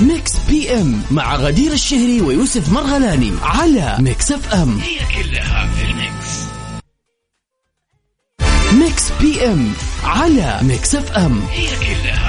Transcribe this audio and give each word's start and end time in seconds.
Mix 0.00 0.32
PM 0.48 1.02
مع 1.10 1.36
غدير 1.36 1.72
الشهري 1.72 2.20
ويوسف 2.20 2.72
مرغلاني 2.72 3.32
على 3.42 3.96
Mix 4.00 4.32
FM. 4.32 4.78
هي 4.78 4.98
كلها 5.22 5.68
في 5.68 5.84
ال 5.84 5.95
mix. 5.95 6.40
Mix 8.72 9.12
PM 9.20 9.72
على 10.04 10.58
Mix 10.62 10.94
FM. 10.94 11.40
هي 11.50 11.66
كلها 11.76 12.19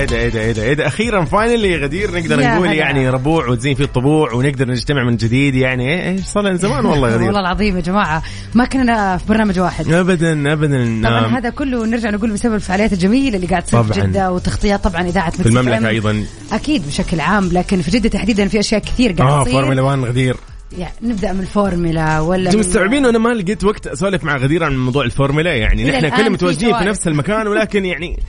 إيه 0.00 0.28
ده 0.28 0.40
إيه 0.40 0.52
ده 0.52 0.62
إيه 0.62 0.74
ده 0.74 0.86
أخيرا 0.86 1.24
finally 1.24 1.76
غدير 1.76 2.10
نقدر 2.10 2.40
يا 2.40 2.54
نقول 2.54 2.66
هلا. 2.68 2.76
يعني 2.76 3.08
ربوع 3.10 3.46
وتزين 3.48 3.74
فيه 3.74 3.84
الطبوع 3.84 4.32
ونقدر 4.32 4.68
نجتمع 4.68 5.04
من 5.04 5.16
جديد 5.16 5.54
يعني. 5.54 5.88
إيه 5.88 6.10
إيش 6.10 6.20
صار 6.24 6.42
لنا 6.42 6.56
زمان 6.56 6.86
والله 6.86 7.08
غدير. 7.08 7.26
والله 7.26 7.40
العظيم 7.40 7.76
يا 7.76 7.80
جماعة 7.80 8.22
ما 8.54 8.64
كنا 8.64 9.16
في 9.16 9.26
برنامج 9.28 9.60
واحد. 9.60 9.92
ابدا 9.92 10.52
ابدا. 10.52 11.00
طبعا 11.04 11.20
نعم. 11.20 11.34
هذا 11.34 11.50
كله 11.50 11.86
نرجع 11.86 12.10
نقول 12.10 12.30
بسبب 12.30 12.54
الفعاليات 12.54 12.92
الجميلة 12.92 13.36
اللي 13.36 13.46
قاعد 13.46 13.62
تصير 13.62 13.82
في. 13.82 14.00
جدة 14.00 14.32
وتغطيات 14.32 14.84
طبعا 14.84 15.02
إذاعة 15.02 15.30
في 15.30 15.46
المملكة 15.46 15.88
أيضا. 15.88 16.24
أكيد 16.52 16.86
بشكل 16.86 17.20
عام 17.20 17.48
لكن 17.52 17.82
في 17.82 17.90
جدة 17.90 18.08
تحديدا 18.08 18.48
في 18.48 18.60
أشياء 18.60 18.80
كثير 18.80 19.12
قاعد 19.12 19.30
آه 19.32 19.42
تصير. 19.42 19.52
فورمولا 19.52 19.82
1 19.82 19.98
غدير. 19.98 20.36
يعني 20.78 20.92
نبدأ 21.02 21.32
من 21.32 21.40
الفورمولا 21.40 22.20
ولا 22.20 22.46
أنتم 22.50 22.58
مستوعبين 22.60 23.06
وأنا 23.06 23.18
ما 23.18 23.28
لقيت 23.28 23.64
وقت 23.64 23.86
أسولف 23.86 24.24
مع 24.24 24.36
غدير 24.36 24.64
عن 24.64 24.76
موضوع 24.76 25.04
الفورمولا 25.04 25.54
يعني 25.54 25.90
نحن 25.90 26.10
في 26.10 26.28
متواجدين 26.28 26.78
في. 26.78 26.84
نفس 26.84 27.06
المكان 27.08 27.46
ولكن 27.46 27.84
يعني 27.84 28.16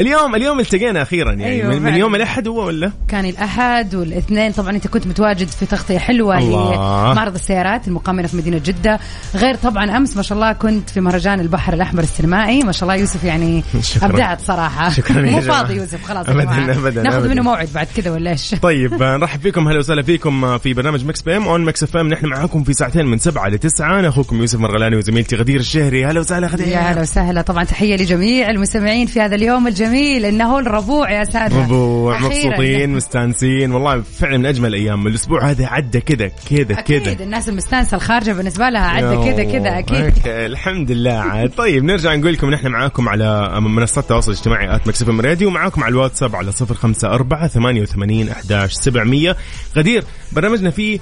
اليوم 0.00 0.34
اليوم 0.34 0.60
التقينا 0.60 1.02
أخيرا 1.02 1.32
يعني 1.32 1.46
أيوة 1.46 1.74
من, 1.74 1.82
من. 1.82 1.94
يوم 1.96 2.14
الأحد 2.14 2.48
هو 2.48 2.66
ولا؟ 2.66 2.92
كان 3.08 3.24
الأحد 3.24 3.94
والاثنين 3.94 4.52
طبعا 4.52 4.70
أنت 4.70 4.86
كنت 4.86 5.06
متواجد 5.06 5.48
في 5.48 5.66
تغطية 5.66 5.98
حلوة. 5.98 6.40
لمعرض 6.40 7.34
السيارات 7.34 7.88
المقام 7.88 8.26
في 8.26 8.36
مدينة 8.36 8.60
جدة 8.64 9.00
غير 9.34 9.54
طبعا 9.54 9.96
أمس 9.96 10.16
ما 10.16 10.22
شاء 10.22 10.38
الله 10.38 10.52
كنت 10.52 10.90
في 10.90 11.00
مهرجان 11.00 11.40
البحر 11.40 11.72
الأحمر 11.74 12.02
السينمائي 12.02 12.62
ما 12.62 12.72
شاء 12.72 12.82
الله 12.82 12.94
يوسف 12.94 13.24
يعني 13.24 13.62
شكراً. 13.82 14.06
أبدعت 14.06 14.40
صراحة 14.40 14.90
شكراً 14.90 15.22
مو. 15.22 15.40
فاضي 15.40 15.74
يوسف 15.74 16.04
خلاص 16.04 16.26
جماعة. 16.26 16.70
أبداً، 16.70 17.02
ناخذ. 17.02 17.28
منه 17.28 17.42
موعد 17.42 17.68
بعد 17.74 17.86
كذا 17.96 18.10
ولا 18.10 18.30
إيش 18.30 18.54
طيب 18.62 19.02
آه، 19.02 19.16
نرحب 19.16 19.40
فيكم 19.40 19.68
هلا 19.68 19.78
وسهلا 19.78 20.02
فيكم 20.02 20.44
آه، 20.44 20.56
في 20.58 20.74
برنامج 20.74 21.04
Mix 21.04 21.22
PM 21.22 21.48
on 21.48 21.64
Mix 21.64 21.82
FM 21.82 22.08
نحن 22.08 22.26
معاكم 22.26 22.64
في 22.64 22.72
ساعتين 22.72 23.06
من 23.06 23.18
سبعة 23.18 23.48
لتسعة 23.48 23.98
أنا 23.98 24.08
أخوكم 24.08 24.40
يوسف 24.40 24.58
مرغلاني 24.60 24.96
وزميلتي 24.96 25.36
غدير 25.36 25.60
الشهري 25.60 26.06
هلا 26.06 26.20
وسهلا 26.20 26.46
غدير 26.46 26.68
يا 26.68 26.78
هلا 26.78 27.00
وسهلا 27.00 27.42
طبعا 27.42 27.64
تحية 27.64 27.96
لجميع 27.96 28.50
المستمعين 28.50 29.06
في 29.06 29.20
هذا 29.20 29.34
اليوم 29.34 29.66
الجميل 29.66 29.85
إنه 29.86 30.58
الربوع 30.58 31.10
يا 31.10 31.24
سادة. 31.24 31.62
ربوع 31.62 32.16
أخيراً. 32.16 32.46
مبسوطين 32.46 32.90
مستانسين. 32.90 33.72
والله 33.72 34.00
فعلا 34.00 34.38
من 34.38 34.46
أجمل 34.46 34.68
الأيام. 34.68 35.06
الأسبوع 35.06 35.50
هذا 35.50 35.66
عدى 35.66 36.00
كذا 36.00 36.30
كذا 36.50 36.78
أكيد. 36.78 37.02
كذا. 37.02 37.24
الناس 37.24 37.48
المستانسة 37.48 37.94
الخارجة 37.96 38.32
بالنسبة 38.32 38.68
لها 38.68 38.80
عدى 38.88 39.32
كذا 39.32 39.44
كذا 39.44 39.78
أكيد. 39.78 40.12
الحمد 40.26 40.90
لله. 40.90 41.12
عاد 41.12 41.50
طيب 41.50 41.84
نرجع 41.84 42.14
نقول 42.14 42.32
لكم 42.32 42.50
نحن 42.50 42.68
معاكم 42.68 43.08
على 43.08 43.60
منصات 43.60 44.04
التواصل 44.04 44.32
الاجتماعي 44.32 44.76
at 44.76 44.88
Mix 44.88 45.08
FM 45.08 45.20
Radio 45.20 45.48
ومعاكم 45.48 45.84
على 45.84 45.92
الواتساب 45.92 46.36
على 46.36 46.52
054 46.52 47.48
88 47.48 48.28
11 48.28 48.72
700 48.74 49.36
غدير 49.76 50.04
برنامجنا 50.32 50.70
فيه 50.70 50.98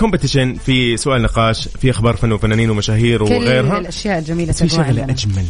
competition 0.00 0.58
في 0.66 0.96
سؤال 0.96 1.22
نقاش 1.22 1.68
في 1.68 1.90
أخبار 1.90 2.16
فن 2.16 2.32
وفنانين 2.32 2.70
ومشاهير 2.70 3.26
كل 3.26 3.34
وغيرها. 3.34 3.78
الأشياء 3.78 4.18
الجميلة 4.18 4.52
في 4.52 4.68
شغله. 4.68 5.04
أجمل. 5.04 5.46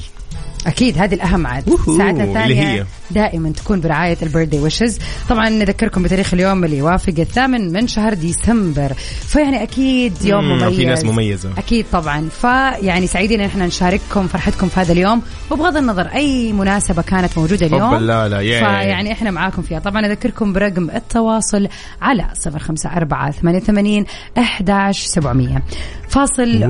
أكيد 0.67 0.99
هذه 0.99 1.15
الأهم 1.15 1.47
عاد 1.47 1.71
ساعتنا 1.71 2.11
اللي 2.11 2.25
الثانية 2.25 2.69
هي؟ 2.69 2.85
دائما 3.11 3.51
تكون 3.51 3.81
برعاية 3.81 4.17
البيرثدي 4.23 4.59
ويشز. 4.59 4.99
طبعا 5.29 5.49
نذكركم 5.49 6.03
بتاريخ 6.03 6.35
اليوم 6.35 6.65
اللي 6.65 6.79
يوافق 6.79 7.15
الثامن 7.19 7.73
من 7.73 7.87
شهر 7.87 8.15
ديسمبر. 8.15 8.93
فيعني 9.29 9.63
أكيد 9.63 10.25
يوم 10.25 10.45
مم، 10.45 10.59
مميز 10.59 10.77
في 10.77 10.85
ناس 10.85 11.05
مميزة. 11.05 11.51
أكيد 11.59 11.87
طبعا. 11.93 12.29
فيعني 12.29 13.07
سعيدين 13.07 13.41
إن 13.41 13.47
إحنا 13.47 13.67
نشارككم 13.67 14.27
فرحتكم 14.27 14.69
في 14.69 14.81
هذا 14.81 14.93
اليوم. 14.93 15.23
وبغض 15.51 15.77
النظر 15.77 16.07
أي 16.07 16.53
مناسبة 16.53 17.03
كانت 17.03 17.39
موجودة 17.39 17.67
اليوم 17.67 17.95
لا 17.95 18.29
لا،. 18.29 18.39
فيعني 18.39 19.13
إحنا 19.13 19.31
معاكم 19.31 19.63
فيها. 19.63 19.79
طبعا 19.79 20.07
اذكركم 20.07 20.53
برقم 20.53 20.91
التواصل 20.91 21.69
على 22.03 22.27
054 22.47 23.31
88 23.33 24.05
11700 24.39 25.63
فاصل 26.09 26.63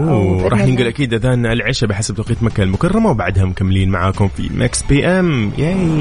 راح 0.53 0.61
ننقل 0.61 0.87
أكيد 0.87 1.15
أذان 1.15 1.47
العشاء 1.47 1.89
بحسب 1.89 2.15
توقيت 2.15 2.43
مكة 2.43 2.63
المكرمة 2.63 3.11
وبعدها 3.11 3.45
مكملين 3.45 3.89
معاكم 3.89 4.29
في 4.29 4.51
مكس 4.55 4.83
بي 4.83 5.07
إم. 5.07 5.53
ياي. 5.59 6.01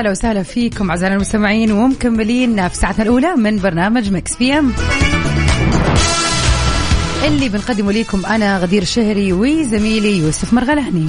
هلا 0.00 0.10
وسهلا 0.10 0.42
فيكم 0.42 0.90
اعزائنا 0.90 1.14
المستمعين 1.14 1.72
ومكملين 1.72 2.68
في 2.68 2.76
ساعتنا 2.76 3.02
الأولى 3.02 3.36
من 3.36 3.58
برنامج 3.58 4.12
مكس 4.12 4.36
بي 4.36 4.52
إم. 4.52 4.72
اللي 7.24 7.48
بنقدمه 7.48 7.92
لكم 7.92 8.26
أنا 8.26 8.58
غدير 8.58 8.82
الشهري 8.82 9.32
وزميلي 9.32 10.18
يوسف 10.18 10.52
مرغلاني 10.52 11.06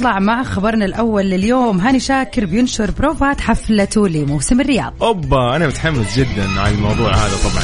ونطلع 0.00 0.18
مع 0.18 0.42
خبرنا 0.42 0.84
الأول 0.84 1.24
لليوم. 1.24 1.80
هاني 1.80 2.00
شاكر 2.00 2.46
بينشر 2.46 2.90
بروفات 2.90 3.40
حفلته 3.40 4.08
لموسم 4.08 4.60
الرياض. 4.60 4.94
أوبا 5.02 5.56
أنا 5.56 5.66
متحمس 5.66 6.18
جدا 6.18 6.60
على 6.60 6.74
الموضوع 6.74 7.14
هذا 7.14 7.36
طبعا. 7.44 7.62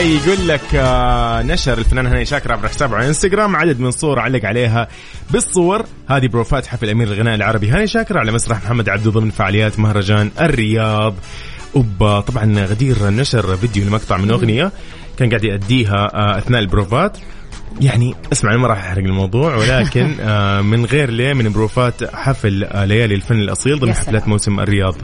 يقول 0.00 0.48
لك 0.48 0.74
آه، 0.74 1.42
نشر 1.42 1.78
الفنان 1.78 2.06
هاني 2.06 2.24
شاكر 2.24 2.52
عبر 2.52 2.68
حسابه 2.68 2.96
على 2.96 3.08
إنستغرام 3.08 3.56
عدد 3.56 3.80
من 3.80 3.90
صور 3.90 4.18
علق 4.18 4.44
عليها 4.44 4.88
بالصور. 5.30 5.84
هذه 6.08 6.26
بروفات 6.26 6.66
حفل 6.66 6.90
أمير 6.90 7.08
الغناء 7.08 7.34
العربي 7.34 7.68
هاني 7.68 7.86
شاكر 7.86 8.18
على 8.18 8.32
مسرح 8.32 8.64
محمد 8.64 8.88
عبده 8.88 9.10
ضمن 9.10 9.30
فعاليات 9.30 9.78
مهرجان 9.78 10.30
الرياض. 10.40 11.14
أوبا 11.76 12.20
طبعا 12.20 12.66
غدير 12.66 13.10
نشر 13.10 13.56
فيديو 13.56 13.84
لمقطع 13.84 14.16
من 14.16 14.30
أغنية 14.30 14.72
كان 15.18 15.28
قاعد 15.28 15.44
يأديها 15.44 16.10
آه، 16.14 16.38
أثناء 16.38 16.60
البروفات. 16.60 17.18
يعني 17.80 18.14
اسمع 18.32 18.50
أنا 18.50 18.58
ما 18.58 18.68
راح 18.68 18.78
أحرق 18.78 19.04
الموضوع 19.04 19.56
ولكن 19.56 20.14
آه، 20.20 20.60
من 20.60 20.84
غير 20.84 21.10
ليه 21.10 21.32
من 21.32 21.52
بروفات 21.52 22.14
حفل 22.14 22.64
آه، 22.64 22.84
ليالي 22.84 23.14
الفن 23.14 23.34
الأصيل 23.34 23.78
ضمن. 23.78 23.92
حفلات 23.92 24.28
موسم 24.28 24.60
الرياض 24.60 24.94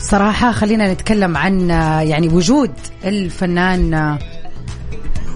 صراحة 0.00 0.52
خلينا 0.52 0.92
نتكلم 0.92 1.36
عن 1.36 1.70
آه، 1.70 2.00
يعني 2.00 2.28
وجود 2.28 2.72
الفنان 3.04 4.18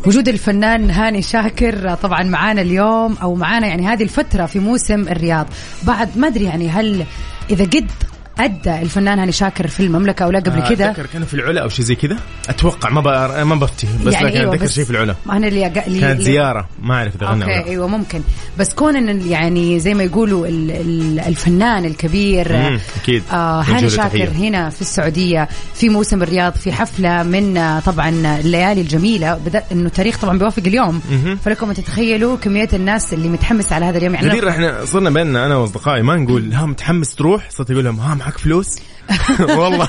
وجود 0.07 0.29
الفنان 0.29 0.91
هاني 0.91 1.23
شاكر 1.23 1.95
طبعا 1.95 2.23
معانا 2.23 2.61
اليوم 2.61 3.17
أو 3.23 3.35
معانا 3.35 3.67
يعني 3.67 3.87
هذه 3.87 4.03
الفترة 4.03 4.47
في 4.47 4.59
موسم 4.59 5.01
الرياض 5.09 5.47
بعد 5.83 6.19
ما 6.19 6.27
أدري 6.27 6.45
يعني 6.45 6.69
هل 6.69 7.05
إذا 7.51 7.65
قد 7.65 7.91
أدى 8.41 8.83
الفنان 8.83 9.19
هاني 9.19 9.33
شاكر 9.33 9.67
في 9.67 9.81
المملكة 9.81 10.25
أو 10.25 10.31
لا 10.31 10.39
قبل 10.39 10.61
آه، 10.61 10.69
كذا 10.69 10.91
أتذكر 10.91 11.07
كانوا 11.07 11.27
في 11.27 11.35
العلا 11.35 11.63
أو 11.63 11.69
شيء 11.69 11.85
زي 11.85 11.95
كذا 11.95 12.17
أتوقع 12.49 12.91
ما 12.91 13.45
ما 13.45 13.55
بفتي 13.55 13.87
بس 14.05 14.15
يعني 14.15 14.27
لكن 14.27 14.39
أيوة 14.39 14.55
أتذكر 14.55 14.67
شيء 14.69 14.85
في 14.85 14.91
العلا 14.91 15.15
أنا 15.31 15.49
اللي, 15.49 15.67
أق... 15.67 15.85
اللي 15.87 16.01
كانت 16.01 16.21
زيارة 16.21 16.69
ما 16.83 16.95
أعرف 16.95 17.17
إذا 17.17 17.27
غنى 17.27 17.45
أوكي 17.45 17.55
ولا. 17.59 17.67
أيوه 17.67 17.89
ممكن 17.89 18.21
بس 18.59 18.75
كون 18.75 18.97
إن 18.97 19.29
يعني 19.29 19.81
زي 19.81 19.95
ما 19.95 20.03
يقولوا 20.03 20.47
ال... 20.47 20.71
ال... 20.71 21.21
الفنان 21.21 21.85
الكبير 21.85 22.53
مم، 22.57 22.79
أكيد. 23.03 23.23
آه 23.33 23.63
هاني 23.63 23.91
شاكر 23.91 24.09
تحية. 24.09 24.29
هنا 24.49 24.71
في 24.71 24.81
السعودية 24.81 25.49
في 25.75 25.89
موسم 25.89 26.23
الرياض 26.23 26.53
في 26.53 26.73
حفلة 26.73 27.23
من 27.23 27.57
آه، 27.57 27.81
طبعا 27.81 28.09
الليالي 28.41 28.81
الجميلة 28.81 29.35
بدأ 29.47 29.63
إنه 29.73 29.87
التاريخ 29.87 30.19
طبعا 30.19 30.39
بيوافق 30.39 30.63
اليوم 30.67 31.01
مهم. 31.11 31.37
فلكم 31.37 31.73
تتخيلوا 31.73 32.37
كمية 32.37 32.69
الناس 32.73 33.15
اللي 33.15 33.29
متحمسه 33.29 33.77
على 33.77 33.85
هذا 33.85 33.99
اليوم 33.99 34.15
يعني 34.15 34.49
إحنا 34.49 34.85
صرنا 34.85 35.11
بيننا 35.11 35.47
أنا 35.47 35.57
وأصدقائي 35.57 36.03
ما 36.03 36.17
نقول 36.17 36.53
ها 36.53 36.67
متحمس 36.67 37.15
تروح 37.15 37.51
صرت 37.51 37.71
أقول 37.71 37.85
لهم 37.85 38.01
ها 38.01 38.15
معك 38.29 38.39
فلوس؟ 38.39 38.77
والله 39.59 39.89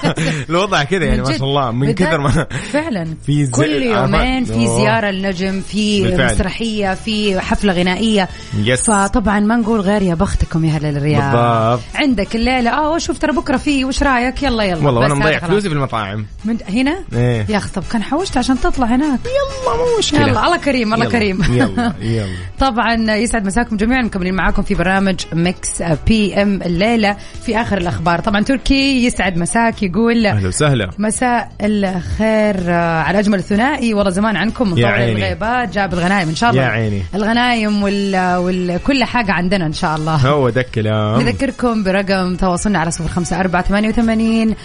الوضع 0.50 0.84
كذا 0.84 1.06
يعني 1.06 1.22
ما. 1.22 1.38
شاء 1.38 1.44
الله. 1.48 1.72
من 1.72 1.92
كثر 1.94 2.18
ما 2.22 2.46
فعلا. 2.72 3.08
في 3.26 3.46
زي- 3.46 3.52
كل 3.52 3.70
يومين 3.84 4.16
عرفت؟ 4.16 4.52
في. 4.52 4.68
زيارة 4.68 5.08
للنجم 5.12 5.62
في 5.62 6.04
بالفعل. 6.04 6.34
مسرحية 6.36 6.94
في 6.94 7.40
حفلة 7.40 7.74
غنائية. 7.74 8.30
yes. 8.64 8.82
فطبعا 8.92 9.40
ما 9.40 9.56
نقول 9.56 9.80
غير 9.82 10.02
يا 10.02 10.14
بختكم 10.16 10.66
يا 10.66 10.76
أهل 10.76 10.86
الرياض. 10.86 11.22
بالضبط. 11.36 11.82
عندك 11.96 12.36
الليلة. 12.36 12.70
آه 12.72 12.98
شوف 12.98 13.18
ترى 13.18 13.32
بكرة 13.34 13.58
في 13.58 13.86
وش 13.86 14.04
رأيك؟ 14.04 14.44
يلا 14.44 14.64
يلا. 14.64 14.86
والله 14.86 15.06
أنا 15.06 15.14
مضيع. 15.14 15.40
فلوسي 15.40 15.70
في 15.70 15.76
المطاعم 15.76 16.26
من 16.46 16.58
هنا؟ 16.70 17.00
إيه. 17.14 17.46
يا 17.50 17.58
أخي 17.58 17.70
طب 17.70 17.84
كان 17.92 18.04
حوشت 18.04 18.38
عشان 18.38 18.60
تطلع 18.60 18.88
هناك. 18.88 19.20
يلا 19.26 19.78
مو 19.78 19.98
مشكلة. 20.00 20.22
يلا 20.28 20.46
الله 20.46 20.58
كريم 20.58 20.94
الله 20.94 21.06
يلا، 21.06 21.14
كريم. 21.14 21.44
يلا 21.50 21.94
يلا. 22.02 22.28
طبعا 22.60 23.16
يسعد 23.16 23.46
مساكم 23.46 23.78
جميعا. 23.78 24.02
مكملين 24.02 24.34
معاكم 24.36 24.62
في 24.62 24.76
برنامج 24.76 25.16
Mix 25.34 25.82
PM 26.08 26.62
الليلة. 26.62 27.18
في 27.46 27.62
آخر 27.62 27.78
الأخبار. 27.78 28.20
طبعا 28.20 28.44
تركي 28.44 29.06
يسعد 29.14 29.38
مساك 29.38 29.84
يقول 29.84 30.26
أهلا 30.26 30.48
وسهلا. 30.48 30.90
مساء 30.98 31.52
الخير 31.62 32.56
آه، 32.68 33.02
على 33.02 33.20
أجمل 33.20 33.44
ثنائي 33.44 33.94
والله 33.94 34.12
زمان 34.12 34.36
عنكم 34.36 34.86
عيني. 34.86 35.12
الغيبات 35.12 35.74
جاب 35.74 35.94
الغنايم 35.94 36.30
إن 36.30 36.36
شاء 36.36 36.50
الله. 36.50 36.62
يا 36.62 36.68
عيني. 36.68 37.04
الغنايم 37.16 37.84
وال... 37.84 38.36
وال... 38.36 38.80
كل 38.84 39.04
حاجة 39.04 39.32
عندنا 39.32 39.66
إن 39.66 39.74
شاء 39.74 39.96
الله. 39.96 40.16
هو 40.16 40.50
ده 40.50 40.62
الكلام 40.62 41.22
نذكركم 41.22 41.84
برقم 41.84 42.36
تواصلنا 42.36 42.80
على 42.80 42.92
صفر 42.92 43.08
خمسة 43.08 43.40
أربعة 43.40 43.62
ثمانية 43.64 43.90
وثمانين 43.90 44.56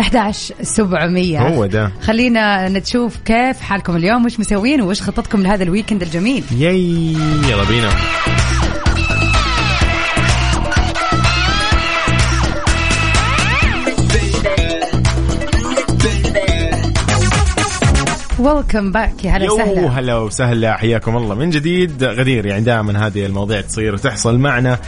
11700 0.00 1.38
هو 1.48 1.66
ده. 1.66 1.92
خلينا 2.02 2.68
نشوف 2.68 3.16
كيف 3.24 3.60
حالكم 3.60 3.96
اليوم 3.96 4.24
وش 4.24 4.40
مسوين 4.40 4.82
وش 4.82 5.02
خطتكم 5.02 5.42
لهذا 5.42 5.62
ال 5.62 5.67
weekend 5.67 6.02
الجميل. 6.02 6.44
yay 6.58 7.12
يلا 7.50 7.64
بينا. 7.68 7.88
welcome 18.44 18.92
back 18.92 19.24
يا 19.24 19.30
هلا 19.30 19.44
يو 19.44 19.54
وسهلا 19.54 19.88
هلا 19.98 20.18
وسهلا. 20.18 20.76
حياكم 20.76 21.16
الله. 21.16 21.34
من 21.34 21.50
جديد 21.50 22.04
غدير. 22.04 22.46
يعني 22.46 22.64
دائما 22.64 23.06
هذه 23.06 23.26
المواضيع 23.26 23.60
تصير 23.60 23.94
وتحصل 23.94 24.38
معنا. 24.38 24.78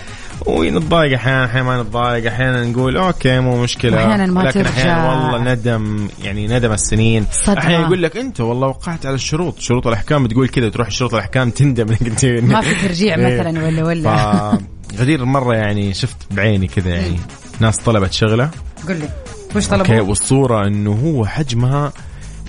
ونتضايق 0.47 1.15
أحيانا؟ 1.15 1.45
أحيانا 1.45 1.67
ما 1.67 1.83
نتضايق. 1.83 2.33
أحيانا 2.33 2.65
نقول 2.65 2.97
okay 2.97 3.41
مو 3.41 3.63
مشكلة. 3.63 3.97
وأحياناً 3.97 4.27
ما 4.27 4.41
لكن 4.41 4.63
ترجع. 4.63 4.71
أحيانا 4.71 5.09
والله 5.09 5.53
ندم. 5.55 6.09
يعني 6.25 6.47
ندم 6.47 6.73
السنين. 6.73 7.27
صدمة. 7.33 7.59
أحيانا 7.59 7.85
يقول 7.85 8.03
لك 8.03 8.17
أنت 8.17 8.41
والله 8.41 8.69
وقعت 8.69 9.07
على 9.07 9.15
الشروط. 9.15 9.61
شروط 9.61 9.87
الأحكام 9.87 10.27
تقول 10.27 10.49
كذا 10.49 10.69
تروح 10.69 10.91
شروط 10.91 11.15
الأحكام 11.15 11.51
تندم. 11.51 11.89
انك 11.91 12.03
انت 12.03 12.25
ما 12.25 12.61
في 12.61 12.89
ترجيع 12.89 13.15
إيه. 13.17 13.41
مثلا 13.41 13.65
ولا 13.67 13.85
ولا. 13.85 14.59
غدير 14.99 15.25
مرة 15.25 15.55
يعني 15.55 15.95
شفت 15.95 16.17
بعيني 16.31 16.67
كذا 16.67 16.91
يعني. 16.91 17.17
ناس 17.61 17.77
طلبت 17.77 18.13
شغلة. 18.13 18.51
قل 18.89 18.97
لي. 18.97 19.09
وش 19.57 19.69
okay 19.69 19.85
طلبوا؟ 19.85 20.09
والصورة 20.09 20.67
إنه 20.67 20.93
هو 20.93 21.27
حجمها 21.27 21.93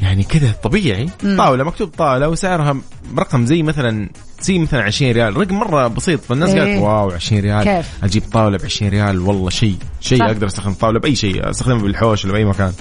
يعني 0.01 0.23
كذا 0.23 0.51
طبيعي. 0.63 1.09
طاولة 1.37 1.63
مكتوب 1.63 1.89
طاولة 1.89 2.29
وسعرها 2.29 2.77
رقم 3.17 3.45
زي 3.45 3.63
مثلا 3.63 4.09
زي 4.41 4.59
مثلا 4.59 4.83
20 4.83 5.11
ريال. 5.11 5.37
رقم 5.37 5.55
مرة 5.55 5.87
بسيط. 5.87 6.19
فالناس 6.19 6.49
إيه. 6.49 6.61
قالت 6.61 6.81
wow 6.81 7.11
20 7.11 7.41
ريال. 7.41 7.63
كيف؟ 7.63 7.89
أجيب 8.03 8.23
طاولة 8.33 8.57
ب 8.57 8.65
20 8.65 8.91
ريال؟ 8.91 9.19
والله 9.19 9.49
شيء 9.49 9.75
شيء. 10.01 10.23
أقدر 10.25 10.47
أستخدم 10.47 10.73
طاولة 10.73 10.99
بأي 10.99 11.15
شيء 11.15 11.49
أستخدمها 11.49 11.81
بالحوش 11.81 12.25
ولا 12.25 12.33
بأي 12.33 12.45
مكان. 12.45 12.73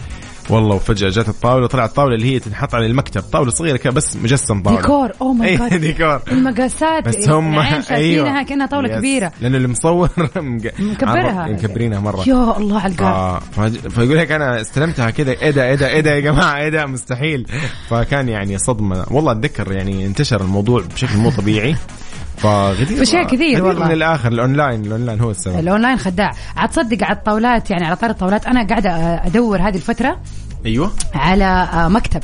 والله 0.51 0.75
وفجأة 0.77 1.09
جات 1.11 1.29
الطاولة 1.29 1.67
طلعت 1.67 1.89
الطاولة 1.89 2.15
اللي 2.15 2.35
هي 2.35 2.39
تنحط 2.39 2.75
على 2.75 2.87
المكتب. 2.87 3.21
طاولة 3.21 3.51
صغيرة 3.51 3.77
كذا 3.77 3.93
بس 3.93 4.17
مجسم 4.17 4.63
طاولة. 4.63 4.81
ديكور. 4.81 5.11
oh 5.21 5.33
my 5.33 5.49
ای 5.51 5.57
god 5.57 5.81
ديكور. 5.81 6.21
المقاسات 6.33 7.09
بس 7.09 7.29
هم 7.29 7.63
شايفينها 7.89 8.43
كأنها 8.43 8.67
طاولة 8.67 8.89
yes. 8.93 8.99
كبيرة. 8.99 9.33
لأنه 9.41 9.57
اللي 9.57 9.69
مصور 9.69 10.09
مق- 10.37 10.81
مكبرها. 10.81 11.49
مكبرينها 11.49 12.01
مرة. 12.01 12.25
يا 12.29 12.57
الله 12.59 12.81
على 12.81 12.93
القاع 12.93 13.39
ف... 13.39 13.61
ف... 13.61 13.89
فيقول 13.89 14.19
لك 14.19 14.33
أنا 14.33 14.61
استلمتها 14.61 15.11
كذا 15.11 15.31
إيه 15.33 15.51
ده 15.51 15.69
إيه 15.69 15.75
ده 15.75 15.89
إيه 15.89 16.01
ده 16.01 16.11
يا 16.15 16.21
جماعة 16.21 16.57
إيه 16.59 16.69
ده؟ 16.69 16.87
مستحيل. 16.87 17.47
فكان 17.89 18.29
يعني 18.29 18.59
صدمة. 18.59 19.07
والله 19.11 19.33
أتذكر 19.33 19.73
يعني 19.73 20.07
انتشر 20.07 20.41
الموضوع 20.41 20.83
بشكل 20.95 21.17
مو 21.17 21.31
طبيعي. 21.31 21.77
فغدير 22.37 23.03
أشياء 23.03 23.25
كثير 23.27 23.65
والله. 23.65 23.85
من 23.85 23.93
الآخر 23.93 24.33
ال 24.33 24.40
online 24.40 24.85
ال 24.85 24.90
online 24.90 25.21
هو 25.21 25.31
السبب. 25.31 25.59
الأونلاين 25.59 25.97
خداع. 25.97 26.33
عاد 26.57 26.69
تصدق 26.69 27.05
على 27.05 27.17
الطاولات 27.17 27.71
يعني 27.71 27.85
على 27.85 27.97
طار 27.97 28.11
الطاولات. 28.11 28.47
أنا 28.47 28.67
قاعدة 28.67 28.91
أدور 29.27 29.59
هذه 29.59 29.77
الفترة 29.77 30.21
أيوه. 30.67 30.91
على 31.15 31.45
آه، 31.45 31.89
مكتب 31.89 32.21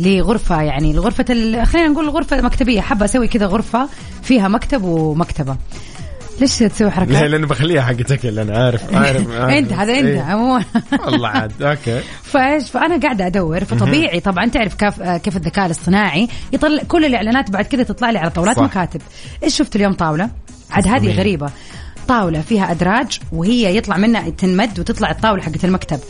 لغرفة 0.00 0.62
يعني 0.62 0.90
الغرفة 0.90 1.24
ال... 1.30 1.66
خلينا 1.66 1.88
نقول 1.88 2.08
غرفة 2.08 2.40
مكتبية. 2.40 2.80
حابة 2.80 3.04
أسوي 3.04 3.28
كذا 3.28 3.46
غرفة 3.46 3.88
فيها 4.22 4.48
مكتب 4.48 4.84
ومكتبة. 4.84 5.56
ليش 6.40 6.58
تسوي 6.58 6.86
لا 6.88 6.94
حركات؟ 6.94 7.22
لأنه 7.22 7.46
بخليها 7.46 7.82
حق 7.82 8.12
اكل 8.12 8.38
أنا 8.38 8.64
عارف 8.64 8.94
عارف, 8.94 9.30
عارف. 9.36 9.50
أنت 9.50 9.72
هذا 9.72 9.92
أنت 9.92 10.06
إيه. 10.06 10.20
عموما 10.20 10.64
والله 11.06 11.28
عاد 11.28 11.62
أوكي 11.62 12.00
فإيش 12.32 12.70
فأنا 12.70 13.00
قاعدة 13.00 13.26
أدور 13.26 13.64
فطبيعي 13.64 14.20
طبعا 14.20 14.46
تعرف 14.46 14.74
كيف 14.74 15.02
كيف 15.02 15.36
الذكاء 15.36 15.66
الاصطناعي 15.66 16.28
يطلع 16.52 16.82
كل 16.88 17.04
الإعلانات 17.04 17.50
بعد 17.50 17.64
كذا 17.64 17.82
تطلع 17.82 18.10
لي 18.10 18.18
على 18.18 18.30
طاولات 18.30 18.56
صح. 18.56 18.62
مكاتب 18.62 19.00
إيش 19.42 19.56
شفت 19.56 19.76
اليوم 19.76 19.92
طاولة 19.92 20.30
عاد 20.70 20.88
هذه. 20.88 21.18
غريبة 21.18 21.50
طاولة 22.08 22.40
فيها 22.40 22.70
أدراج 22.70 23.20
وهي 23.32 23.76
يطلع 23.76 23.96
منها 23.96 24.30
تنمد 24.30 24.80
وتطلع 24.80 25.10
الطاولة 25.10 25.42
حقت 25.42 25.64
المكتب 25.64 26.00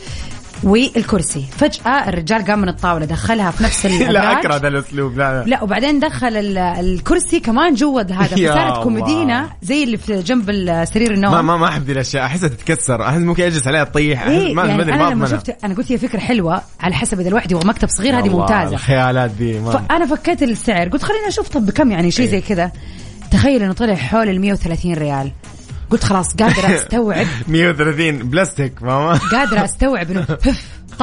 والكرسي. 0.63 1.45
فجأة 1.57 2.09
الرجال 2.09 2.45
قام 2.45 2.59
من 2.59 2.69
الطاولة 2.69 3.05
دخلها 3.05 3.51
في 3.51 3.63
نفس 3.63 3.85
لا 3.85 4.39
أكره 4.39 4.55
ذا 4.57 4.67
الأسلوب 4.67 5.17
لا 5.17 5.43
لا. 5.43 5.49
لا 5.49 5.63
وبعدين 5.63 5.99
دخل 5.99 6.27
ال- 6.37 6.57
الكرسي 6.57 7.39
كمان 7.39 7.73
جوا 7.73 8.01
هذا. 8.01 8.13
فصارت 8.25 8.41
الله. 8.41 8.83
كومودينا 8.83 9.49
زي 9.61 9.83
اللي 9.83 9.97
في 9.97 10.21
جنب 10.21 10.45
سرير 10.93 11.11
النوم. 11.13 11.31
ما 11.33 11.41
ما 11.41 11.57
ما 11.57 11.67
أحب 11.67 11.83
ذي 11.83 11.91
الأشياء 11.91 12.25
أحسها 12.25 12.49
تتكسر. 12.49 13.01
أحس 13.01 13.17
ممكن 13.17 13.43
اجلس 13.43 13.67
عليها 13.67 13.83
تطيح. 13.83 14.21
أحس 14.21 14.31
إيه 14.31 14.53
ما 14.53 14.65
يعني 14.65 14.83
ما 14.91 15.09
لما 15.09 15.27
شفت 15.27 15.57
أنا 15.63 15.73
قلت 15.73 15.91
هي 15.91 15.97
فكرة 15.97 16.19
حلوة 16.19 16.61
على 16.79 16.95
حسب 16.95 17.19
إذا 17.19 17.29
الواحد 17.29 17.51
يبغى 17.51 17.67
مكتب 17.67 17.87
صغير 17.89 18.19
هذه 18.19 18.25
الله، 18.27 18.39
ممتازة. 18.39 18.73
الخيالات 18.73 19.31
دي 19.31 19.59
ما 19.59 19.71
فأنا 19.71 20.05
فكيت 20.05 20.43
السعر 20.43 20.89
قلت 20.89 21.03
خلينا 21.03 21.27
أشوف 21.27 21.49
طب 21.49 21.65
بكم 21.65 21.91
يعني 21.91 22.11
شيء 22.11 22.25
إيه. 22.25 22.31
زي 22.31 22.41
كذا. 22.41 22.71
تخيل 23.31 23.63
إنه 23.63 23.73
طلع 23.73 23.95
حول 23.95 24.29
ال 24.29 24.41
130 24.41 24.93
ريال. 24.93 25.31
قلت 25.89 26.03
خلاص 26.03 26.35
قادرة 26.35 26.75
أستوعب. 26.75 27.27
130 27.47 28.17
بلاستيك 28.17 28.83
ماما. 28.83 29.13
قادرة 29.31 29.65
أستوعب 29.65 30.11
إنه 30.11 30.25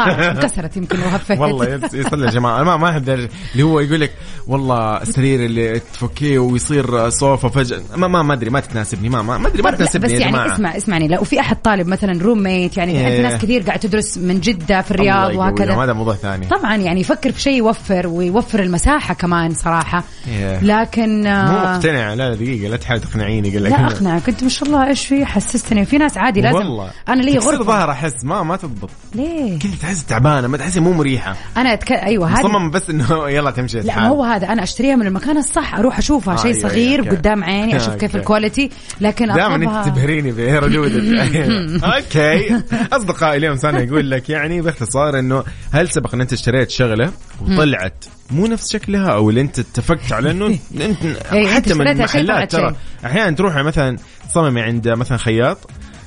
هف 0.03 0.07
طارت 0.07 0.37
انكسرت 0.37 0.77
يمكن 0.77 1.01
لو 1.01 1.09
هفيت 1.09 1.39
والله 1.39 1.81
يصلي 1.95 2.27
يا 2.27 2.31
جماعة. 2.31 2.63
ما 2.63 2.77
ما 2.77 2.91
احب 2.91 3.09
اللي 3.09 3.63
هو 3.63 3.81
يقول 3.81 4.01
لك 4.01 4.11
والله 4.47 5.03
السرير 5.03 5.45
اللي 5.45 5.79
تفكيه 5.79 6.39
ويصير 6.39 7.11
صوفه 7.11 7.49
فجأة. 7.49 7.81
ما 7.97 8.09
ما 8.09 8.23
ما 8.23 8.35
أدري. 8.35 8.51
ما 8.51 8.61
تتناسبني 8.61 9.09
ما 9.09 9.23
ما 9.23 9.39
ما 9.39 9.49
أدري. 9.49 9.63
ما 9.63 9.71
تناسبني 9.71 10.07
بس 10.07 10.13
يا 10.13 10.19
يعني 10.19 10.33
جماعة. 10.33 10.55
اسمع 10.55 10.77
اسمعني. 10.77 11.09
لو 11.09 11.25
في 11.25 11.41
أحد 11.41 11.63
طالب 11.63 11.87
مثلا 11.87 12.23
roommate 12.23 12.77
يعني 12.77 12.93
في 12.93 13.07
إيه. 13.07 13.23
ناس 13.23 13.43
كثير 13.43 13.63
قاعد 13.63 13.79
تدرس 13.79 14.19
من 14.19 14.41
جدة 14.41 14.83
في 14.83 14.91
الرياض 14.91 15.35
وهكذا. 15.35 15.75
هذا 15.85 15.93
موضوع 15.93 16.15
ثاني. 16.15 16.47
طبعا 16.47 16.77
يعني 16.77 17.01
يفكر 17.01 17.33
في 17.33 17.41
شيء 17.41 17.57
يوفر 17.57 18.07
ويوفر 18.07 18.63
المساحة 18.63 19.15
كمان 19.15 19.55
صراحة. 19.55 20.05
إيه. 20.29 20.61
لكن 20.65 21.23
مو 21.23 21.29
آه، 21.29 21.75
مقتنع. 21.75 22.15
لا 22.15 22.35
دقيقة. 22.35 22.69
لا 22.69 22.77
تحاول 22.77 23.01
تقنعيني. 23.01 23.51
قال 23.51 23.65
لك 23.65 23.71
لا 23.71 23.87
اقنعك 23.87 24.29
انت 24.29 24.43
ما 24.43 24.49
شاء 24.49 24.69
الله 24.69 24.87
إيش 24.87 25.07
في؟ 25.07 25.27
حسستني. 25.27 25.85
في 25.85 25.99
ناس 25.99 26.19
عادي 26.19 26.41
لازم. 26.41 26.57
والله. 26.57 26.91
أنا 27.09 27.23
لي 27.23 27.39
غرفة. 27.39 27.65
ظهر 27.65 27.91
أحس. 27.91 28.25
ما 28.25 28.43
ما 28.43 28.57
تضبط. 28.57 28.91
ليه؟ 29.15 29.59
كذا 29.59 29.73
تحس 29.85 30.05
تعبانة 30.05 30.49
ما 30.49 30.57
تحسي 30.57 30.81
مو 30.81 30.93
مريحة 30.93 31.37
أنا 31.57 31.73
أتك... 31.73 31.93
أيوه 31.93 32.29
هذه 32.29 32.47
مصمم 32.47 32.71
بس 32.71 32.91
إنه 32.91 33.29
يلا 33.37 33.51
تمشي 33.51 33.81
لا. 33.81 33.97
ما 33.97 34.09
هو 34.09 34.25
هذا 34.25 34.47
أنا 34.53 34.63
أشتريها 34.63 34.97
من 34.97 35.07
المكان 35.07 35.37
الصح 35.37 35.75
أروح 35.75 35.99
أشوفها 35.99 36.35
آه، 36.35 36.37
شيء 36.37 36.55
أيوة، 36.55 36.69
صغير 36.69 37.03
أيوة،. 37.03 37.17
قدام 37.17 37.45
عيني 37.45 37.77
أشوف 37.77 37.95
كيف. 37.95 38.17
ال 38.17 38.23
quality 38.24 38.71
لكن 39.01 39.27
دائما 39.27 39.55
أنت 39.55 39.89
تبهريني 39.89 40.33
بردودك 40.33 41.03
okay 41.85 42.63
أصدقائي 42.93 43.37
اليوم 43.37 43.57
سنة 43.57 43.79
يقول 43.79 44.11
لك 44.11 44.31
يعني 44.31 44.61
باختصار 44.61 45.19
إنه 45.19 45.45
هل 45.73 45.89
سبق 45.89 46.15
إن 46.15 46.21
أنت 46.21 46.33
اشتريت 46.33 46.71
شغلة 46.71 47.11
وطلعت 47.41 48.05
مو 48.31 48.47
نفس 48.47 48.73
شكلها 48.73 49.13
أو 49.13 49.31
اللي 49.31 49.41
أنت 49.41 49.59
اتفقت 49.59 50.13
على 50.13 50.31
إنه 50.31 50.47
أنت 50.47 50.61
إيه، 51.33 51.47
حتى 51.47 51.75
من 51.75 51.87
اشتريتها 51.89 52.07
شيء 52.07 52.23
محلات 52.23 52.53
طلعت 52.53 52.53
ترى 52.53 52.77
أحيانا 53.05 53.37
تروح 53.37 53.57
مثلا 53.57 53.99
تصممي 54.31 54.61
عند 54.61 54.89
مثلا 54.89 55.19
خياط. 55.19 55.59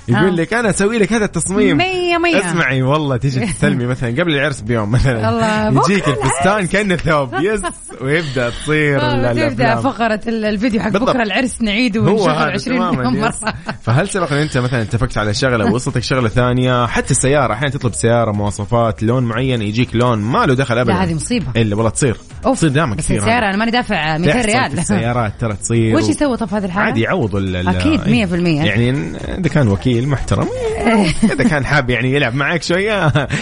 يقول 0.08 0.38
لك 0.38 0.54
أنا 0.54 0.70
أسوي 0.70 0.98
لك 0.98 1.14
هذا 1.14 1.26
التصميم. 1.26 1.78
مية 1.78 2.18
مية. 2.18 2.40
اسمعي 2.50 2.82
والله 2.82 3.18
تيجي 3.18 3.40
تستلمي 3.46 3.86
مثلا 3.86 4.10
قبل 4.10 4.34
العرس 4.36 4.62
بيوم 4.62 4.92
مثلا. 4.92 5.30
الله، 5.30 5.82
يجيك 5.90 6.08
الفستان 6.08 6.68
كأنه 6.68 6.96
ثوب. 6.96 7.34
يس. 7.42 7.62
ويبدأ 8.02 8.50
تصير 8.50 9.02
آه، 9.02 9.34
تبدأ. 9.34 9.76
فقرة 9.76 10.20
ال- 10.28 10.46
الفيديو 10.46 10.82
حق. 10.82 10.90
بكره 10.90 11.24
العرس 11.24 11.62
نعيده 11.62 12.02
ونشغل 12.02 12.30
هذا 12.30 12.52
20 12.52 12.78
تماما 12.78 13.10
مليون 13.10 13.16
يس. 13.30 13.44
مرة. 13.44 13.54
فهل 13.82 14.10
سبق 14.10 14.32
أن 14.34 14.38
أنت 14.38 14.58
مثلا 14.58 14.82
اتفقت 14.82 15.18
على 15.18 15.34
شغلة؟ 15.34 15.72
ووصلتك 15.72 16.04
شغلة 16.04 16.30
ثانية؟ 16.30 16.86
حتى 16.86 17.12
السيارة 17.12 17.54
أحيانا 17.54 17.70
تطلب 17.74 17.94
سيارة 17.94 18.32
مواصفات 18.32 19.04
لون 19.04 19.24
معين 19.24 19.62
يجيك 19.62 19.96
لون 19.96 20.20
ما 20.20 20.46
له 20.46 20.54
دخل 20.54 20.78
ابدا. 20.78 20.94
لا 20.94 21.04
هذه 21.04 21.14
مصيبة. 21.14 21.46
إلا 21.56 21.76
والله 21.76 21.90
تصير. 21.92 22.18
أوف 22.46 22.58
تصير 22.58 22.70
دائما 22.70 22.96
كثير. 22.96 23.18
السيارة. 23.18 23.46
أنا 23.50 23.58
ماني 23.58 23.72
دافع 23.72 24.18
200 24.18 24.32
تحصل 24.34 24.42
في 24.52 24.52
ريال. 24.58 24.80
السيارات 24.80 25.34
ترى 25.42 25.54
تصير. 25.54 25.96
وش 25.96 26.10
يسوي 26.10 26.38
طب 26.38 26.54
هذه 26.54 26.66
الحالة؟ 26.66 26.86
عادي 26.86 27.08
أكيد، 27.70 28.02
ال- 28.02 28.10
100%. 28.12 28.66
يعني 28.66 28.90
إذا 29.40 29.50
كان 29.50 29.68
وكيل 29.68 29.97
محترم. 30.06 30.48
إذا 31.34 31.44
كان 31.44 31.66
حاب 31.66 31.90
يعني 31.90 32.14
يلعب 32.14 32.36
معك 32.36 32.64
شوية 32.64 32.94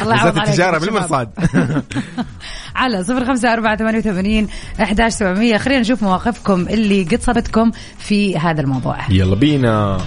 عليك 0.02 0.38
التجارة. 0.38 0.78
بالمرصاد. 0.78 1.30
على 2.76 3.04
صفر 3.04 3.26
خمسة 3.26 3.54
أربعة 3.54 3.78
ثمانية 3.78 4.00
وثمانين 4.00 4.48
أحداش 4.82 5.14
سبعمية. 5.14 5.58
خلينا 5.58 5.82
نشوف 5.82 6.04
مواقفكم 6.04 6.68
اللي 6.70 7.04
قد 7.04 7.22
صابتكم 7.22 7.72
في 7.98 8.38
هذا 8.38 8.62
الموضوع. 8.62 8.98
يلا 9.10 9.36
بينا. 9.36 9.98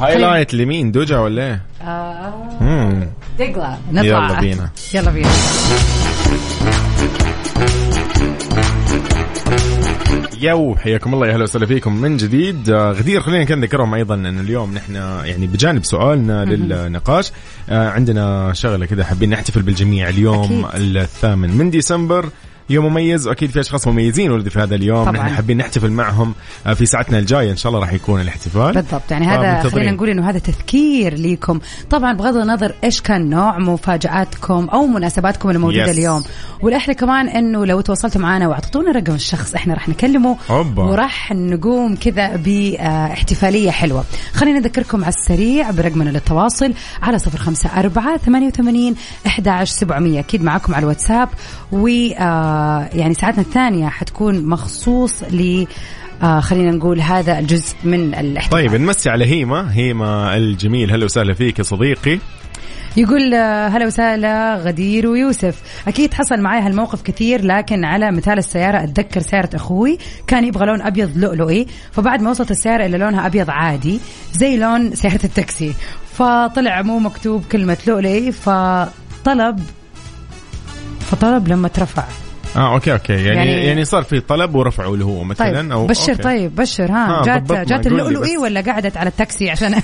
هايلايت 0.00 0.54
لمين؟ 0.54 0.92
دوجا 0.92 1.18
ولا 1.18 1.42
إيه؟ 1.42 1.62
آه،. 1.82 3.08
دقلة. 3.38 3.78
نطلع. 3.92 4.02
يلا 4.02 4.40
بينا. 4.40 4.70
يلا 4.94 5.10
بينا. 5.10 5.30
يو 10.40 10.76
حياكم 10.76 11.14
الله 11.14 11.26
يا 11.26 11.32
أهلا 11.32 11.42
وسهلا 11.42 11.66
فيكم 11.66 11.96
من 11.96 12.16
جديد. 12.16 12.70
آه، 12.70 12.92
غدير 12.92 13.20
خلينا 13.20 13.44
كان 13.44 13.60
نذكرهم 13.60 13.94
أيضا 13.94 14.14
إن 14.14 14.40
اليوم 14.40 14.74
نحن 14.74 14.94
يعني 15.24 15.46
بجانب 15.46 15.84
سؤالنا 15.84 16.44
للنقاش 16.44 17.32
آه، 17.70 17.88
عندنا 17.88 18.52
شغلة 18.52 18.86
كذا 18.86 19.04
حابين 19.04 19.30
نحتفل 19.30 19.62
بالجميع 19.62 20.08
اليوم 20.08 20.64
أكيد. 20.64 20.96
الثامن 20.96 21.56
من 21.56 21.70
ديسمبر. 21.70 22.28
يوم 22.70 22.86
مميز 22.86 23.26
وأكيد 23.28 23.50
في 23.50 23.60
أشخاص 23.60 23.88
مميزين 23.88 24.30
ولدوا 24.30 24.50
في 24.50 24.58
هذا 24.60 24.74
اليوم 24.74 25.04
طبعاً. 25.04 25.16
نحن 25.16 25.34
حابين 25.34 25.56
نحتفل 25.56 25.90
معهم 25.90 26.34
آه، 26.66 26.74
في 26.74 26.86
ساعتنا 26.86 27.18
الجاية 27.18 27.50
إن 27.50 27.56
شاء 27.56 27.70
الله 27.72 27.80
راح 27.80 27.92
يكون 27.92 28.20
الاحتفال 28.20 28.72
بالضبط 28.74 29.10
يعني 29.10 29.26
هذا. 29.26 29.68
خلينا 29.68 29.90
نقول 29.90 30.08
إنه 30.08 30.30
هذا 30.30 30.38
تذكير 30.38 31.14
ليكم 31.14 31.60
طبعا 31.90 32.12
بغض 32.12 32.36
النظر 32.36 32.74
إيش 32.84 33.00
كان 33.00 33.30
نوع 33.30 33.58
مفاجآتكم 33.58 34.68
أو 34.68 34.86
مناسباتكم 34.86 35.50
الموجودة 35.50 35.86
Yes. 35.86 35.88
اليوم 35.88 36.24
والأحلى 36.62 36.94
كمان 36.94 37.28
إنه 37.28 37.66
لو 37.66 37.80
تواصلتوا 37.80 38.20
معنا 38.20 38.48
وأعطونا 38.48 38.92
رقم 38.92 39.14
الشخص 39.14 39.54
إحنا 39.54 39.74
راح 39.74 39.88
نكلمه 39.88 40.36
أوبا. 40.50 40.82
وراح 40.84 41.32
نقوم 41.32 41.96
كذا 41.96 42.36
باحتفاليه 42.36 43.70
حلوة 43.70 44.04
خلينا 44.34 44.58
نذكركم 44.58 45.04
على 45.04 45.14
السريع 45.14 45.70
برقمنا 45.70 46.10
للتواصل 46.10 46.72
على 47.02 47.18
صفر 47.18 47.38
خمسة 47.38 47.70
أربعة 47.80 48.16
ثمانية 48.16 48.46
وثمانين 48.46 48.94
أحد 49.26 49.64
سبعمية 49.64 50.20
أكيد 50.20 50.42
معكم 50.42 50.74
على 50.74 50.82
الواتساب 50.82 51.28
و 51.72 51.88
آه، 51.88 52.59
يعني 52.94 53.14
ساعتنا 53.14 53.42
الثانية 53.42 53.88
حتكون 53.88 54.46
مخصوص 54.46 55.22
ل 55.22 55.66
آه 56.22 56.40
خلينا 56.40 56.70
نقول 56.70 57.00
هذا 57.00 57.38
الجزء 57.38 57.74
من 57.84 58.14
الاحتفال. 58.14 58.58
طيب 58.58 58.74
نمسي 58.74 59.10
على 59.10 59.26
هيما. 59.26 59.72
هيما 59.72 60.36
الجميل. 60.36 60.92
هلا 60.92 61.04
وسهلا 61.04 61.34
فيك 61.34 61.58
يا 61.58 61.64
صديقي. 61.64 62.18
يقول 62.96 63.34
آه، 63.34 63.68
هلا 63.68 63.86
وسهلا 63.86 64.56
غدير 64.56 65.06
ويوسف. 65.06 65.62
أكيد 65.88 66.14
حصل 66.14 66.40
معي 66.40 66.60
هالموقف 66.60 67.02
كثير 67.02 67.44
لكن 67.44 67.84
على 67.84 68.10
مثال 68.10 68.38
السيارة 68.38 68.84
أتذكر 68.84 69.20
سيارة 69.20 69.50
أخوي 69.54 69.98
كان 70.26 70.44
يبغى 70.44 70.66
لون 70.66 70.82
أبيض 70.82 71.18
لؤلؤي. 71.18 71.66
فبعد 71.92 72.22
ما 72.22 72.30
وصلت 72.30 72.50
السيارة 72.50 72.86
إلى 72.86 72.98
لونها 72.98 73.26
أبيض 73.26 73.50
عادي 73.50 74.00
زي 74.32 74.56
لون 74.56 74.94
سيارة 74.94 75.20
التاكسي. 75.24 75.74
فطلع 76.12 76.82
مو 76.82 76.98
مكتوب 76.98 77.44
كلمة 77.52 77.78
لؤلؤي 77.86 78.32
فطلب 78.32 79.60
فطلب 81.00 81.48
لما 81.48 81.68
ترفع. 81.68 82.04
آه 82.56 82.74
أوكي 82.74 82.92
أوكي 82.92 83.12
يعني 83.12 83.36
يعني, 83.50 83.66
يعني- 83.66 83.84
صار 83.84 84.02
في 84.02 84.20
طلب 84.20 84.54
ورفعوا 84.54 84.96
له 84.96 85.04
هو 85.04 85.24
مثلا 85.24 85.60
طيب 85.62 85.72
أو 85.72 85.86
بشر 85.86 86.12
أوكي. 86.12 86.22
طيب 86.22 86.54
بشر 86.54 86.92
ها 86.92 87.20
آه، 87.20 87.24
جات 87.24 87.52
جات 87.52 87.86
اللؤلؤي. 87.86 88.36
ولا 88.36 88.60
قعدت 88.60 88.96
على 88.96 89.08
التاكسي 89.08 89.50
عشان 89.50 89.74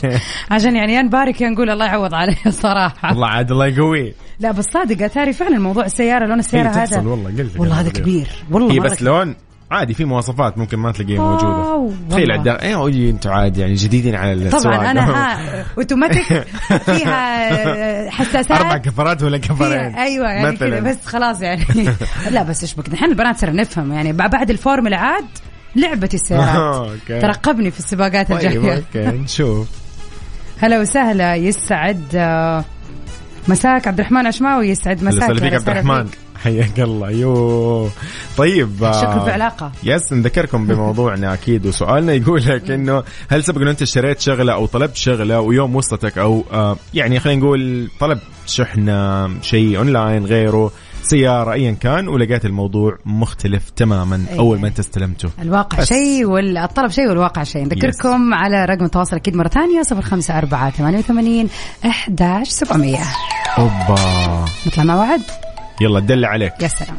عشان 0.50 0.76
يعني 0.76 0.94
يا 0.94 1.02
نبارك 1.02 1.40
يا 1.40 1.48
نقول 1.48 1.70
الله 1.70 1.86
يعوض 1.86 2.14
عليه 2.14 2.36
صراحة 2.50 3.12
الله 3.12 3.26
عاد 3.26 3.50
الله 3.50 3.66
يقويه 3.66 4.12
لا 4.40 4.50
بس 4.50 4.64
صادق 4.64 5.04
اتاري 5.04 5.32
فعلا 5.32 5.58
موضوع 5.58 5.84
السيارة 5.84 6.26
لون 6.26 6.38
السيارة 6.38 6.68
هي 6.68 6.82
هذا 6.82 6.98
والله 7.00 7.30
قلت 7.38 7.58
والله 7.60 7.80
هذا. 7.80 7.90
كبير 7.90 8.26
والله 8.50 8.72
هي 8.72 8.80
مرة 8.80 8.88
بس 8.88 9.02
لون 9.02 9.34
عادي 9.70 9.94
في 9.94 10.04
مواصفات 10.04 10.58
ممكن 10.58 10.78
ما 10.78 10.92
تلاقيها 10.92 11.20
موجودة. 11.20 11.94
تخيل. 12.10 12.32
عدا 12.32 12.62
إيه 12.62 13.10
أنتم 13.10 13.30
عادي 13.30 13.60
يعني 13.60 13.74
جديدين 13.74 14.14
على 14.14 14.32
السواقه 14.32 14.60
طبعا 14.76 14.90
أنا 14.90 15.00
ها 15.16 15.64
أوتوماتيك 15.78 16.44
فيها 16.86 18.10
حساسات. 18.10 18.50
أربع 18.50 18.76
كفرات 18.76 19.22
ولا 19.22 19.38
كفرين 19.38 19.94
أيوه 19.94 20.28
يعني 20.30 20.52
مثلاً. 20.52 20.80
كذا 20.80 20.90
بس 20.90 21.06
خلاص 21.06 21.40
يعني. 21.40 21.64
لا 22.30 22.42
بس 22.42 22.62
إيش 22.62 22.74
بك 22.74 22.88
نحن 22.92 23.04
البنات 23.04 23.36
صرنا 23.38 23.62
نفهم 23.62 23.92
يعني 23.92 24.12
بعد 24.12 24.50
الفورمولا 24.50 24.96
عاد 24.96 25.24
لعبة 25.76 26.08
السيارات. 26.14 26.56
okay. 26.90 27.20
ترقبني 27.20 27.70
في 27.70 27.78
السباقات 27.78 28.28
طيب 28.32 28.36
الجاية. 28.38 28.76
okay 28.76 29.18
نشوف. 29.18 29.68
هلا 30.60 30.80
وسهلا 30.80 31.34
يسعد 31.34 32.02
آه، 32.14 32.64
مساك 33.48 33.88
عبد 33.88 33.98
الرحمن 34.00 34.26
عشماوي 34.26 34.68
يسعد 34.68 35.04
مساك. 35.04 35.30
عبد 35.30 35.68
الرحمن. 35.68 36.04
فيك. 36.06 36.18
حياك 36.44 36.80
الله. 36.80 37.10
يو. 37.10 37.88
طيب 38.36 38.84
آه، 38.84 38.92
شكله 39.00 39.24
في 39.24 39.30
علاقة. 39.30 39.72
yes 39.84 40.12
نذكركم 40.12 40.66
بموضوعنا 40.66 41.32
أكيد 41.34 41.66
وسؤالنا 41.66 42.12
يقول 42.12 42.42
لك 42.46 42.70
إنه 42.70 43.02
هل 43.28 43.44
سبق 43.44 43.60
إنه 43.60 43.70
أنت 43.70 43.82
اشتريت 43.82 44.20
شغلة 44.20 44.52
أو 44.52 44.66
طلبت 44.66 44.96
شغلة 44.96 45.40
ويوم 45.40 45.76
وصلتك 45.76 46.18
أو 46.18 46.44
آه 46.52 46.76
يعني 46.94 47.20
خلينا 47.20 47.40
نقول 47.40 47.88
طلبت 48.00 48.22
شحنة 48.46 49.28
شيء 49.42 49.78
أونلاين 49.78 50.24
غيره 50.26 50.70
سيارة 51.02 51.52
ايا 51.52 51.72
كان 51.72 52.08
ولقيت 52.08 52.44
الموضوع 52.44 52.96
مختلف 53.04 53.70
تماما 53.70 54.24
أيه. 54.30 54.38
أول 54.38 54.60
ما 54.60 54.68
أنت 54.68 54.78
استلمته. 54.78 55.28
الواقع. 55.42 55.84
شيء 55.84 56.24
والطلب 56.26 56.90
شيء 56.90 57.08
والواقع 57.08 57.42
شيء. 57.42 57.62
نذكركم 57.64 58.34
على 58.34 58.64
رقم 58.64 58.84
التواصل 58.84 59.16
أكيد 59.16 59.36
مرة 59.36 59.48
ثانية 59.48 59.82
صفر 59.82 60.02
خمسة 60.02 60.38
أربعة 60.38 60.70
ثمانية 60.70 60.98
وثمانين 60.98 61.48
احداش 61.86 62.48
سبعمئه 62.48 63.04
أوبا. 63.58 64.44
نطلع 64.66 64.84
مع 64.84 64.96
بعض 64.96 65.20
يلا 65.80 66.00
دلع 66.00 66.28
عليك. 66.28 66.62
يا 66.62 66.68
سلام. 66.68 66.98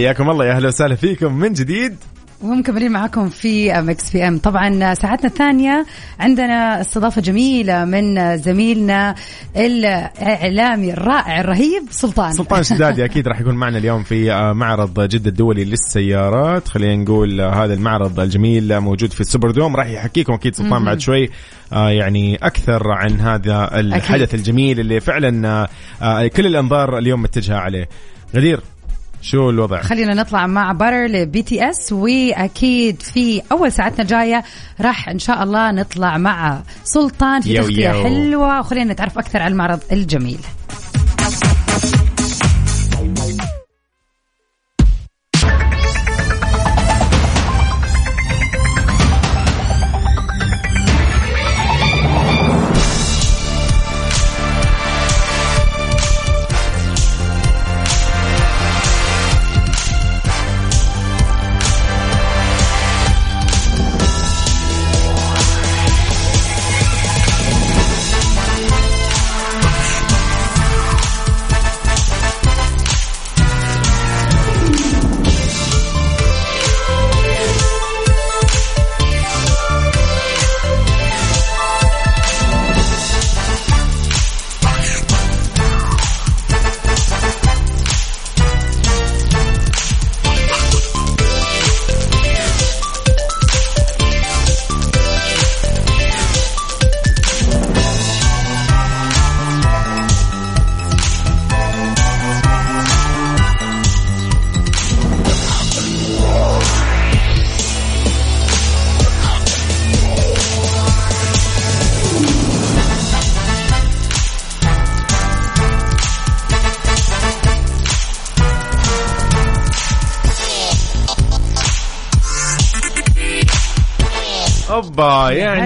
حياكم 0.00 0.30
الله 0.30 0.46
يا 0.46 0.52
أهلا 0.52 0.68
وسهلا 0.68 0.94
فيكم 0.94 1.32
من 1.34 1.52
جديد. 1.52 1.96
ومكملين 2.42 2.92
معكم 2.92 3.28
في 3.28 3.82
مكس 3.82 4.10
إف 4.10 4.28
إم. 4.28 4.38
طبعا 4.38 4.94
ساعتنا 4.94 5.28
الثانية 5.28 5.86
عندنا 6.20 6.80
استضافة 6.80 7.20
جميلة 7.20 7.84
من 7.84 8.38
زميلنا 8.38 9.14
الإعلامي 9.56 10.92
الرائع 10.92 11.40
الرهيب 11.40 11.82
سلطان. 11.90 12.32
سلطان 12.32 12.62
شدادي 12.72 13.04
أكيد 13.04 13.28
راح 13.28 13.40
يكون 13.40 13.54
معنا 13.54 13.78
اليوم 13.78 14.02
في 14.02 14.32
آه، 14.32 14.52
معرض 14.52 15.00
جدة 15.00 15.30
الدولي 15.30 15.64
للسيارات. 15.64 16.68
خلينا 16.68 17.02
نقول 17.02 17.40
آه، 17.40 17.64
هذا 17.64 17.74
المعرض 17.74 18.20
الجميل 18.20 18.80
موجود 18.80 19.12
في 19.12 19.20
السوبر 19.20 19.50
دوم 19.50 19.76
راح 19.76 19.86
يحكيكم 19.86 20.32
أكيد 20.32 20.54
سلطان 20.54 20.84
بعد 20.84 21.00
شوي 21.00 21.30
آه، 21.72 21.90
يعني 21.90 22.36
أكثر 22.36 22.90
عن 22.90 23.20
هذا 23.20 23.80
الحدث 23.80 24.22
أكيد. 24.22 24.34
الجميل 24.34 24.80
اللي 24.80 25.00
فعلا 25.00 25.68
كل 26.36 26.46
الأنظار 26.46 26.98
اليوم 26.98 27.22
متجهة 27.22 27.56
عليه. 27.56 27.88
غدير. 28.34 28.60
شو 29.22 29.50
الوضع 29.50 29.82
خلينا 29.82 30.14
نطلع 30.14 30.46
مع 30.46 30.72
بارر 30.72 31.06
لبي 31.06 31.42
تي 31.42 31.70
إس 31.70 31.92
وأكيد 31.92 33.02
في 33.02 33.42
أول 33.52 33.72
ساعتنا 33.72 34.02
الجاية 34.02 34.44
راح 34.80 35.08
إن 35.08 35.18
شاء 35.18 35.42
الله 35.42 35.70
نطلع 35.70 36.18
مع 36.18 36.62
سلطان 36.84 37.40
في 37.40 37.54
تغطية. 37.54 38.02
حلوة 38.02 38.60
وخلينا 38.60 38.92
نتعرف 38.92 39.18
أكثر 39.18 39.42
على 39.42 39.52
المعرض 39.52 39.80
الجميل 39.92 40.40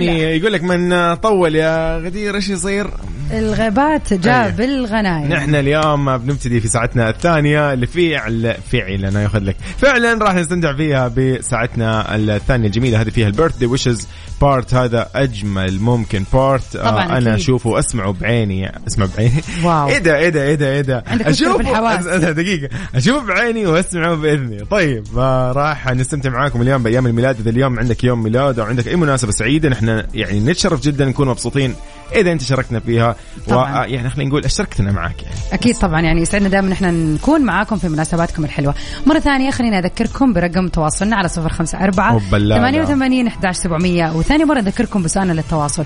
يعني. 0.02 0.36
يقول 0.36 0.52
لك 0.52 0.62
من 0.62 1.14
طول 1.14 1.54
يا 1.54 1.98
غدير 1.98 2.34
إيش 2.34 2.48
يصير؟ 2.48 2.86
الغابات 3.32 4.14
جاء 4.14 4.44
أيه. 4.46 4.50
بالغنايم 4.50 5.28
نحن 5.32 5.54
اليوم 5.54 6.16
بنبتدي 6.18 6.60
في 6.60 6.68
ساعتنا 6.68 7.10
الثانية 7.10 7.72
اللي 7.72 7.86
فعل 7.86 8.54
فعل 8.72 9.04
أنا 9.04 9.22
ياخذ 9.22 9.38
لك. 9.38 9.56
فعلا 9.78 10.24
راح 10.24 10.34
نستمتع 10.34 10.76
فيها 10.76 11.08
بساعتنا 11.08 12.14
الثانية 12.16 12.66
الجميلة. 12.66 13.00
هذه 13.00 13.08
فيها 13.08 13.26
ال 13.26 13.56
birthday 13.56 13.66
wishes 13.66 14.08
part. 14.40 14.74
هذا 14.74 15.08
أجمل 15.14 15.80
ممكن 15.80 16.24
part. 16.32 16.76
طبعاً 16.76 17.02
آه 17.02 17.06
أنا 17.06 17.16
أكيد. 17.18 17.28
أشوفه 17.28 17.70
وأسمعه 17.70 18.12
بعيني. 18.12 18.72
أسمع 18.86 19.06
بعيني. 19.16 19.42
wow. 19.64 19.88
إيه 19.88 19.98
ده 19.98 20.16
إيه 20.18 20.28
ده 20.28 20.42
إيه 20.42 20.54
ده 20.54 20.72
إيه 20.72 20.80
ده. 20.80 21.04
أس- 21.06 22.14
دقيقة. 22.14 22.68
أشوف 22.94 23.24
بعيني 23.24 23.66
وأسمعه 23.66 24.14
بإذني. 24.14 24.64
طيب 24.64 25.04
آه 25.18 25.52
راح 25.52 25.90
نستمتع 25.94 26.30
معاكم 26.30 26.62
اليوم 26.62 26.82
بأيام 26.82 27.06
الميلاد. 27.06 27.40
إذا 27.40 27.50
اليوم 27.50 27.78
عندك 27.78 28.04
يوم 28.04 28.22
ميلاد 28.22 28.58
أو 28.58 28.66
عندك 28.66 28.88
أي 28.88 28.96
مناسبة 28.96 29.32
سعيدة 29.32 29.68
نحن 29.68 30.02
يعني 30.14 30.40
نتشرف 30.40 30.80
جدا 30.82 31.04
نكون 31.04 31.28
مبسوطين 31.28 31.74
اذا 32.16 32.32
انت 32.32 32.42
شاركنا 32.42 32.80
فيها 32.80 33.16
طبعاً. 33.48 33.86
ويعني 33.86 34.10
خلينا 34.10 34.28
نقول 34.30 34.44
اشتركتنا 34.44 34.92
معك 34.92 35.22
يعني 35.22 35.34
أكيد 35.52 35.76
طبعا 35.78 36.00
يعني 36.00 36.20
يسعدنا 36.20 36.48
دائما 36.48 36.72
إحنا 36.72 36.90
نكون 36.90 37.40
معاكم 37.42 37.76
في 37.76 37.88
مناسباتكم 37.88 38.44
الحلوه 38.44 38.74
مره 39.06 39.18
ثانية 39.18 39.50
خليني 39.50 39.78
اذكركم 39.78 40.32
برقم 40.32 40.68
تواصلنا 40.68 41.16
على 41.16 41.28
صفر 41.28 41.48
خمسه 41.48 41.84
اربعه 41.84 42.14
وبلاغة. 42.16 42.58
88 42.58 43.26
11 43.26 43.60
700 43.62 44.16
وثاني 44.16 44.44
مره 44.44 44.58
اذكركم 44.58 45.02
بسؤالنا 45.02 45.32
للتواصل 45.32 45.84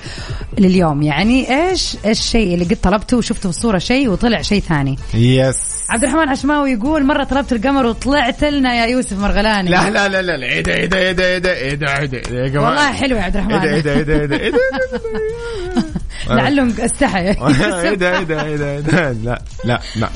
لليوم 0.58 1.02
يعني 1.02 1.62
إيش 1.68 1.96
الشيء 2.06 2.54
اللي 2.54 2.64
قد 2.64 2.76
طلبته 2.82 3.16
وشفته 3.16 3.50
في 3.50 3.56
الصورة 3.56 3.78
شيء 3.78 4.08
وطلع 4.10 4.42
شيء 4.42 4.60
ثاني 4.60 4.98
يس 5.14 5.78
عبد 5.90 6.04
الرحمن 6.04 6.28
عشماوي 6.28 6.70
يقول 6.70 7.04
مره 7.06 7.24
طلبت 7.24 7.52
القمر 7.52 7.86
وطلعت 7.86 8.44
لنا 8.44 8.74
يا 8.74 8.86
يوسف 8.86 9.18
مرغلاني 9.20 9.70
لا 9.70 9.90
لا 9.90 10.08
لا 10.22 10.22
لا 10.36 10.46
إيه 10.46 10.62
ده 10.62 10.72
إيه 10.74 10.86
ده 10.86 10.98
إيه 10.98 11.12
ده 11.12 11.24
إيه 11.26 11.38
ده 11.38 11.52
إيه 11.54 11.74
ده 11.74 12.18
إيه 12.30 12.44
إيه 12.44 12.58
والله 12.58 12.92
حلو 12.92 13.16
يا 13.16 13.22
عبد 13.22 13.36
الرحمن 13.36 13.52
إيه 13.68 13.80
ده 13.80 13.92
إيه 13.92 14.02
ده 14.02 14.36
إيه 14.36 14.50
ده 14.50 14.58
إيه 16.32 16.34
ده 16.36 16.42
لعله 16.42 16.84
استحى 16.84 17.18
إيه 17.18 17.94
ده 17.94 18.18
إيه 18.18 18.56
ده 18.56 18.72
إيه 18.72 18.80
ده. 18.80 19.12
لا 19.12 19.38
لا 19.64 19.80
لا. 19.96 20.10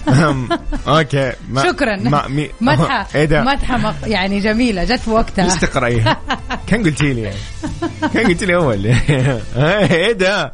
أوكي 0.88 1.32
ما. 1.50 1.62
شكرا. 1.62 1.96
ما 1.96 2.28
مي. 2.28 2.50
مدحة 2.60 3.06
إيه 3.14 3.24
ده. 3.24 3.42
مدحة 3.42 3.76
مق- 3.78 3.94
يعني 4.08 4.40
جميلة 4.40 4.84
جت 4.84 4.98
في 5.00 5.10
وقتها 5.10 5.44
ليش 5.44 5.54
تقرأيها؟ 5.54 6.16
كان 6.66 6.82
قلتي 6.82 7.12
لي. 7.12 7.20
يعني 7.22 7.36
كان 8.14 8.26
قلت 8.26 8.44
لي 8.44 8.54
أول. 8.54 8.86
إيه 9.56 10.12
ده. 10.12 10.52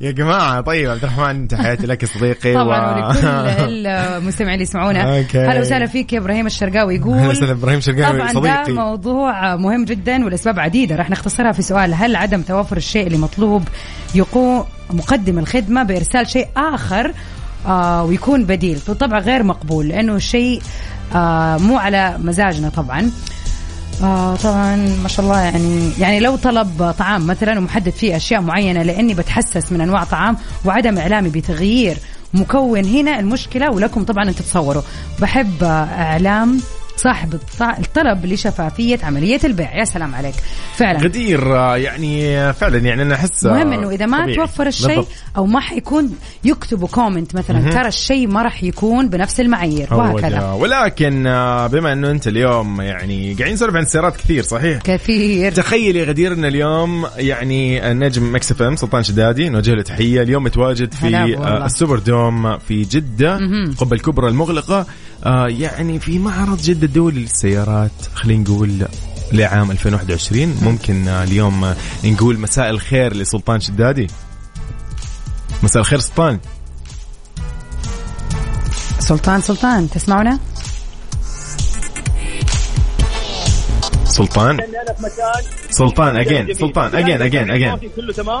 يا 0.00 0.10
جماعة 0.10 0.60
طيب 0.60 0.90
عبد 0.90 1.02
الرحمن 1.04 1.48
تحياتي 1.48 1.86
لك 1.86 2.04
صديقي 2.04 2.54
طبعا 2.54 3.08
ولكل 3.08 3.86
المستمعين 3.86 4.54
اللي 4.54 4.62
يسمعونا. 4.62 5.20
هلا 5.34 5.60
وسهلا 5.60 5.86
فيك 5.86 6.12
يا 6.12 6.18
إبراهيم 6.18 6.46
الشرقاوي. 6.46 6.96
يقول 6.96 7.26
وسهلا 7.26 7.52
إبراهيم 7.52 7.80
شرقاوي 7.80 8.18
طبعا 8.18 8.32
ده 8.32 8.40
صديقي. 8.64 8.72
موضوع 8.72 9.56
مهم 9.56 9.84
جدا 9.84 10.24
والاسباب 10.24 10.60
عديدة. 10.60 10.96
راح 10.96 11.10
نختصرها 11.10 11.52
في 11.52 11.62
سؤال. 11.62 11.94
هل 11.94 12.16
عدم 12.16 12.42
توافر 12.42 12.76
الشيء 12.76 13.06
اللي 13.06 13.18
مطلوب 13.18 13.68
يقوم 14.14 14.64
مقدم 14.94 15.38
الخدمة 15.38 15.82
بإرسال 15.82 16.30
شيء 16.30 16.48
آخر 16.56 17.12
آه 17.66 18.04
ويكون 18.04 18.44
بديل 18.44 18.78
بالطبع 18.88 19.18
غير 19.18 19.42
مقبول 19.42 19.88
لأنه 19.88 20.16
الشيء 20.16 20.62
آه 21.14 21.56
مو 21.56 21.78
على 21.78 22.16
مزاجنا 22.18 22.68
طبعا. 22.68 23.10
آه 24.02 24.36
طبعا 24.36 24.76
ما 25.02 25.08
شاء 25.08 25.26
الله 25.26 25.40
يعني 25.40 25.90
يعني 25.98 26.20
لو 26.20 26.36
طلب 26.36 26.94
طعام 26.98 27.26
مثلا 27.26 27.58
ومحدد 27.58 27.90
فيه 27.90 28.16
أشياء 28.16 28.40
معينة 28.40 28.82
لأني 28.82 29.14
بتحسس 29.14 29.72
من 29.72 29.80
أنواع 29.80 30.04
طعام 30.04 30.36
وعدم 30.64 30.98
إعلامي 30.98 31.28
بتغيير 31.28 31.96
مكون 32.34 32.84
هنا 32.84 33.18
المشكلة 33.18 33.70
ولكم 33.70 34.04
طبعا 34.04 34.24
أن 34.28 34.34
تتصوروا. 34.34 34.82
بحب 35.20 35.62
آه، 35.64 35.84
إعلام 35.84 36.60
صاحب 37.02 37.34
الط- 37.34 37.62
الطلب 37.62 38.26
لشفافية 38.26 38.98
عملية 39.02 39.40
البيع. 39.44 39.78
يا 39.78 39.84
سلام 39.84 40.14
عليك. 40.14 40.34
فعلا. 40.76 40.98
غدير 40.98 41.56
آه، 41.56 41.76
يعني 41.76 42.38
آه، 42.38 42.52
فعلا 42.52 42.78
يعني 42.78 43.02
أنا 43.02 43.14
أحس 43.14 43.46
آه، 43.46 43.52
مهم 43.52 43.72
إنه 43.72 43.90
إذا 43.90 44.06
ما 44.06 44.20
طبيعي. 44.22 44.36
توفر 44.36 44.66
الشيء. 44.66 45.04
أو 45.36 45.46
ما 45.46 45.60
حيكون 45.60 46.14
يكتبوا 46.44 46.88
comment 46.88 47.34
مثلا 47.34 47.70
ترى 47.70 47.88
الشيء 47.88 48.28
ما 48.28 48.42
راح 48.42 48.64
يكون 48.64 49.08
بنفس 49.08 49.40
المعايير. 49.40 49.94
وهكذا. 49.94 50.52
ولكن 50.52 51.22
بما 51.72 51.92
إنه 51.92 52.10
أنت 52.10 52.28
اليوم 52.28 52.80
يعني 52.80 53.34
قاعدين 53.34 53.54
نسولف 53.54 53.76
عن 53.76 53.82
السيارات 53.82 54.16
كثير 54.16 54.42
صحيح؟ 54.42 54.82
كثير. 54.82 55.52
تخيلي 55.52 56.04
غدير 56.04 56.32
إن 56.32 56.44
اليوم 56.44 57.06
يعني 57.16 57.90
النجم 57.90 58.34
مكس 58.34 58.52
إف 58.52 58.62
إم 58.62 58.76
سلطان 58.76 59.02
شدادي 59.02 59.48
نوجه 59.48 59.70
له 59.74 59.82
تحية. 59.82 60.22
اليوم 60.22 60.44
متواجد 60.44 60.94
في 60.94 61.06
السوبر 61.64 61.98
دوم 61.98 62.58
في 62.58 62.82
جدة 62.84 63.36
قبة 63.78 63.96
الكبرى 63.96 64.28
المغلقة. 64.28 64.86
آه، 65.24 65.46
يعني 65.48 65.98
في 66.00 66.18
معرض 66.18 66.60
جدة 66.62 66.86
الدولي 66.92 67.20
للسيارات 67.20 67.90
خلينا 68.14 68.42
نقول 68.42 68.86
لعام 69.32 69.70
2021 69.70 70.56
ممكن 70.62 71.08
اليوم 71.08 71.74
نقول 72.04 72.38
مساء 72.38 72.70
الخير 72.70 73.16
لسلطان 73.16 73.60
شدادي. 73.60 74.06
مساء 75.62 75.80
الخير 75.80 75.98
سلطان. 75.98 76.38
سلطان 78.98 79.40
سلطان 79.40 79.90
تسمعونا؟ 79.90 80.38
سلطان. 84.04 84.58
سلطان 85.70 86.16
اجين. 86.16 86.54
سلطان 86.54 86.94
اجين 86.94 87.22
اجين 87.22 87.50
اجين 87.50 87.78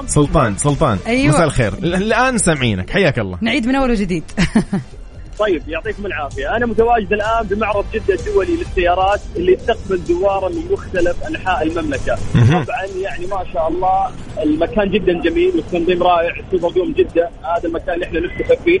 سلطان 0.06 0.58
سلطان. 0.58 0.98
أيوة. 1.06 1.34
مساء 1.34 1.44
الخير. 1.44 1.72
الآن 1.74 2.38
سامعينك. 2.38 2.90
حياك 2.90 3.18
الله. 3.18 3.38
نعيد 3.40 3.66
من 3.66 3.74
أول 3.74 3.90
وجديد. 3.90 4.24
طيب 5.38 5.68
يعطيكم 5.68 6.06
العافية. 6.06 6.56
أنا 6.56 6.66
متواجد 6.66 7.12
الآن 7.12 7.46
بمعرض 7.46 7.84
جدة 7.92 8.14
الدولي 8.14 8.56
للسيارات 8.56 9.20
اللي 9.36 9.52
يستقبل 9.52 9.98
زوارا 9.98 10.48
من 10.48 10.72
مختلف 10.72 11.26
أنحاء 11.28 11.62
المملكة. 11.62 12.18
طبعا 12.52 12.84
يعني 13.00 13.26
ما 13.26 13.44
شاء 13.52 13.68
الله 13.68 14.10
المكان 14.42 14.90
جدا 14.90 15.12
جميل 15.12 15.56
والتنظيم 15.56 16.02
رائع 16.02 16.34
سوبر 16.50 16.70
دوم 16.70 16.92
جدة. 16.92 17.30
هذا 17.42 17.68
المكان 17.68 17.94
اللي 17.94 18.06
إحنا 18.06 18.20
نفتخر 18.20 18.56
فيه. 18.56 18.80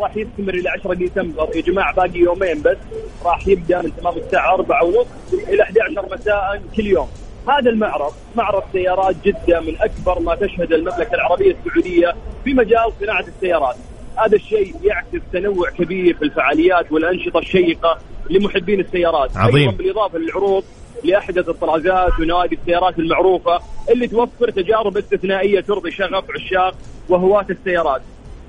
راح 0.00 0.16
يستمر 0.16 0.54
إلى 0.54 0.68
10 0.70 0.94
ديسمبر. 0.94 1.56
يا 1.56 1.62
جماعة 1.62 1.94
باقي 1.94 2.18
يومين 2.18 2.62
بس. 2.62 2.76
راح 3.24 3.48
يبدأ 3.48 3.82
من 3.82 3.96
تمام 3.96 4.14
الساعة 4.16 4.54
4 4.54 4.84
ونص 4.84 5.06
إلى 5.32 5.62
11 5.62 6.08
مساء 6.12 6.62
كل 6.76 6.86
يوم. 6.86 7.08
هذا 7.48 7.70
المعرض 7.70 8.12
معرض 8.36 8.62
سيارات 8.72 9.16
جدة 9.24 9.60
من 9.60 9.76
أكبر 9.80 10.18
ما 10.20 10.34
تشهد 10.34 10.72
المملكة 10.72 11.14
العربية 11.14 11.56
السعودية 11.66 12.14
في 12.44 12.54
مجال 12.54 12.92
صناعة 13.00 13.24
السيارات. 13.36 13.76
هذا 14.16 14.36
الشيء 14.36 14.74
يعكس 14.82 15.20
تنوع 15.32 15.70
كبير 15.70 16.16
في 16.16 16.24
الفعاليات 16.24 16.92
والأنشطة 16.92 17.38
الشيقة 17.38 17.98
لمحبين 18.30 18.80
السيارات 18.80 19.36
عظيم. 19.36 19.56
أيضا 19.56 19.76
بالإضافة 19.76 20.18
للعروض 20.18 20.64
لأحدث 21.04 21.48
الطرازات 21.48 22.20
ونوادي 22.20 22.54
السيارات 22.54 22.98
المعروفة 22.98 23.60
اللي 23.90 24.08
توفر 24.08 24.50
تجارب 24.50 24.96
استثنائية 24.96 25.60
ترضي 25.60 25.90
شغف 25.90 26.24
عشاق 26.30 26.74
وهواة 27.08 27.46
السيارات. 27.50 28.02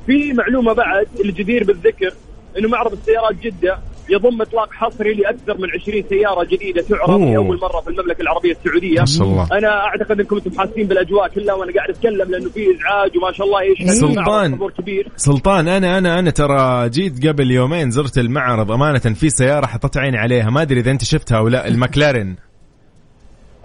في 0.06 0.34
معلومة 0.34 0.73
بعد 0.73 1.08
الجدير 1.25 1.63
بالذكر 1.63 2.13
إنه 2.58 2.69
معرض 2.69 2.91
السيارات 2.91 3.36
جدة 3.36 3.80
يضم 4.09 4.41
اطلاق 4.41 4.73
حصري 4.73 5.13
لاكثر 5.13 5.57
من 5.57 5.69
20 5.81 6.03
سيارة 6.09 6.43
جديدة 6.43 6.81
تعرض. 6.81 7.21
لأول 7.21 7.59
مرة 7.61 7.81
في 7.81 7.87
المملكة 7.89 8.21
العربية 8.21 8.51
السعودية. 8.51 8.99
ما 8.99 9.05
شاء 9.05 9.27
الله. 9.27 9.47
أنا 9.51 9.67
أعتقد 9.67 10.19
أنكم 10.19 10.35
أنتم 10.35 10.59
حاسين 10.59 10.87
بالأجواء 10.87 11.27
كلها 11.27 11.53
وأنا 11.53 11.73
قاعد 11.73 11.89
أتكلم 11.89 12.31
لأنه 12.31 12.49
في 12.49 12.59
إزعاج 12.59 13.17
وما 13.17 13.31
شاء 13.31 13.47
الله 13.47 13.59
إيش 13.61 13.91
سلطان. 13.91 14.57
كبير 14.77 15.11
سلطان 15.15 15.67
أنا 15.67 15.97
أنا 15.97 16.19
أنا 16.19 16.29
ترى 16.29 16.89
جيت 16.89 17.27
قبل 17.27 17.51
يومين 17.51 17.91
زرت 17.91 18.17
المعرض 18.17 18.71
أمانة 18.71 18.99
في 18.99 19.29
سيارة 19.29 19.65
حطيت 19.65 19.97
عيني 19.97 20.17
عليها 20.17 20.49
ما 20.49 20.61
أدري 20.61 20.79
إذا 20.79 20.91
أنت 20.91 21.03
شفتها 21.03 21.37
أو 21.37 21.47
لا 21.47 21.67
المكلارين 21.67 22.29
آه 22.29 22.54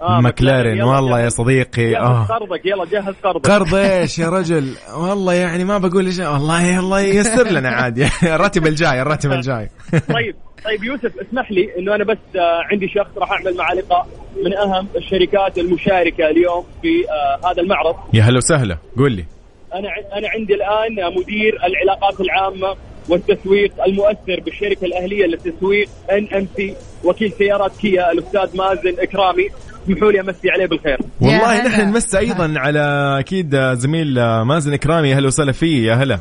مكلارين 0.01 0.77
يلا 0.77 0.85
والله 0.85 1.19
يا 1.19 1.29
صديقي 1.29 1.97
آه. 1.97 2.23
قرضك 2.23 2.65
يلا 2.65 2.85
جهز 2.85 3.13
قرضك. 3.23 3.47
قرض 3.51 3.75
إيش 3.75 4.19
يا 4.19 4.29
رجل. 4.39 4.73
والله 4.97 5.33
يعني 5.33 5.63
ما 5.63 5.77
بقول 5.77 6.05
إيش 6.05 6.19
والله 6.19 6.79
الله 6.79 6.99
ييسر 6.99 7.47
لنا 7.47 7.69
عادي. 7.69 8.07
الراتب 8.23 8.67
الجاي 8.67 9.01
الراتب 9.01 9.31
الجاي. 9.31 9.69
طيب 10.15 10.35
طيب 10.65 10.83
يوسف 10.83 11.11
اسمح 11.19 11.51
لي 11.51 11.69
إنه 11.79 11.95
أنا 11.95 12.03
بس 12.03 12.17
آه، 12.35 12.61
عندي 12.71 12.87
شخص 12.87 13.17
راح 13.17 13.31
أعمل 13.31 13.57
معاه 13.57 13.75
لقاء 13.75 14.07
من 14.45 14.53
أهم 14.57 14.87
الشركات 14.95 15.57
المشاركة 15.57 16.29
اليوم 16.29 16.65
في 16.81 16.87
آه، 17.09 17.51
هذا 17.51 17.61
المعرض. 17.61 17.95
يا 18.13 18.23
هلا 18.23 18.37
وسهلا. 18.37 18.77
قول 18.97 19.11
لي. 19.11 19.25
أنا 19.73 19.87
أنا 20.17 20.29
عندي 20.29 20.53
الآن 20.53 21.15
مدير 21.17 21.57
العلاقات 21.65 22.21
العامة 22.21 22.75
والتسويق 23.09 23.83
المؤثر 23.87 24.39
بالشركة 24.45 24.85
الأهلية 24.85 25.25
للتسويق 25.25 25.89
NMC 26.11 26.75
وكيل 27.03 27.31
سيارات 27.31 27.71
كيا 27.77 28.11
الأستاذ 28.11 28.57
مازن 28.57 28.99
إكرامي. 28.99 29.47
اسمحوا 29.83 30.11
لي 30.11 30.21
أمسي 30.21 30.49
عليه 30.51 30.65
بالخير. 30.65 30.97
والله. 31.21 31.67
نحن 31.67 31.89
نمس 31.89 32.15
أيضا 32.15 32.53
على 32.57 33.15
أكيد 33.19 33.55
زميل 33.73 34.41
مازن 34.43 34.73
إكرامي 34.73 35.09
يا 35.09 35.15
هلا 35.15 35.27
وسهلا 35.27 35.51
فيه. 35.51 35.87
يا 35.87 35.93
هلا. 35.93 36.19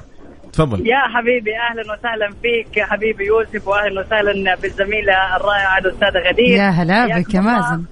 تفضل. 0.53 0.87
يا 0.87 0.99
حبيبي 1.15 1.51
أهلا 1.71 1.83
وسهلا 1.93 2.31
فيك. 2.43 2.77
يا 2.77 2.85
حبيبي 2.85 3.27
يوسف 3.27 3.69
واهلا 3.69 4.01
وسهلا 4.01 4.55
بالزميله 4.63 5.37
الرائعه 5.37 5.79
الاستاذه 5.79 6.29
غدير. 6.29 6.59
يا 6.59 6.71
هلا 6.71 7.07
بك 7.19 7.35
يا 7.35 7.41
الله. 7.41 7.53
مازن. 7.53 7.85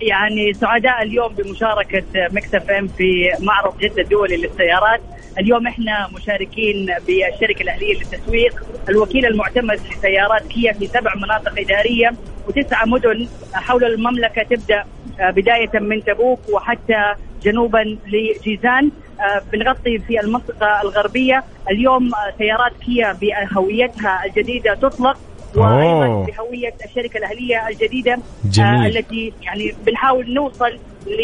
يعني 0.00 0.52
سعداء 0.54 1.02
اليوم 1.02 1.32
بمشاركة 1.34 2.02
مكس 2.14 2.54
اف 2.54 2.70
ام 2.70 2.88
في 2.88 3.32
معرض 3.40 3.78
جدة 3.78 4.02
الدولي 4.02 4.36
للسيارات. 4.36 5.00
اليوم 5.38 5.66
إحنا 5.66 6.08
مشاركين 6.14 6.86
بالشركة 7.06 7.62
الأهلية 7.62 7.98
للتسويق. 7.98 8.62
الوكيل 8.88 9.26
المعتمد 9.26 9.80
لسيارات 9.90 10.42
كيا 10.46 10.72
في 10.72 10.86
سبع 10.86 11.14
مناطق 11.14 11.52
إدارية 11.58 12.12
وتسعة 12.48 12.84
مدن 12.84 13.28
حول 13.52 13.84
المملكة 13.84 14.42
تبدأ 14.42 14.84
بداية 15.20 15.70
من 15.74 16.04
تبوك 16.04 16.40
وحتى 16.52 17.14
جنوبا 17.42 17.98
لجيزان 18.06 18.90
آه، 19.20 19.42
بنغطي 19.52 19.98
في 19.98 20.20
المنطقة 20.20 20.82
الغربية. 20.82 21.44
اليوم 21.70 22.10
سيارات 22.38 22.72
كيا 22.86 23.12
بهويتها 23.12 24.24
الجديدة 24.26 24.74
تطلق. 24.74 25.18
وأيضا 25.56 26.26
بهويه 26.26 26.74
الشركة 26.84 27.18
الأهلية 27.18 27.68
الجديدة 27.68 28.18
جميل. 28.44 28.68
آه 28.68 28.86
التي 28.86 29.32
يعني 29.42 29.74
بنحاول 29.86 30.34
نوصل 30.34 30.78
ل 31.06 31.20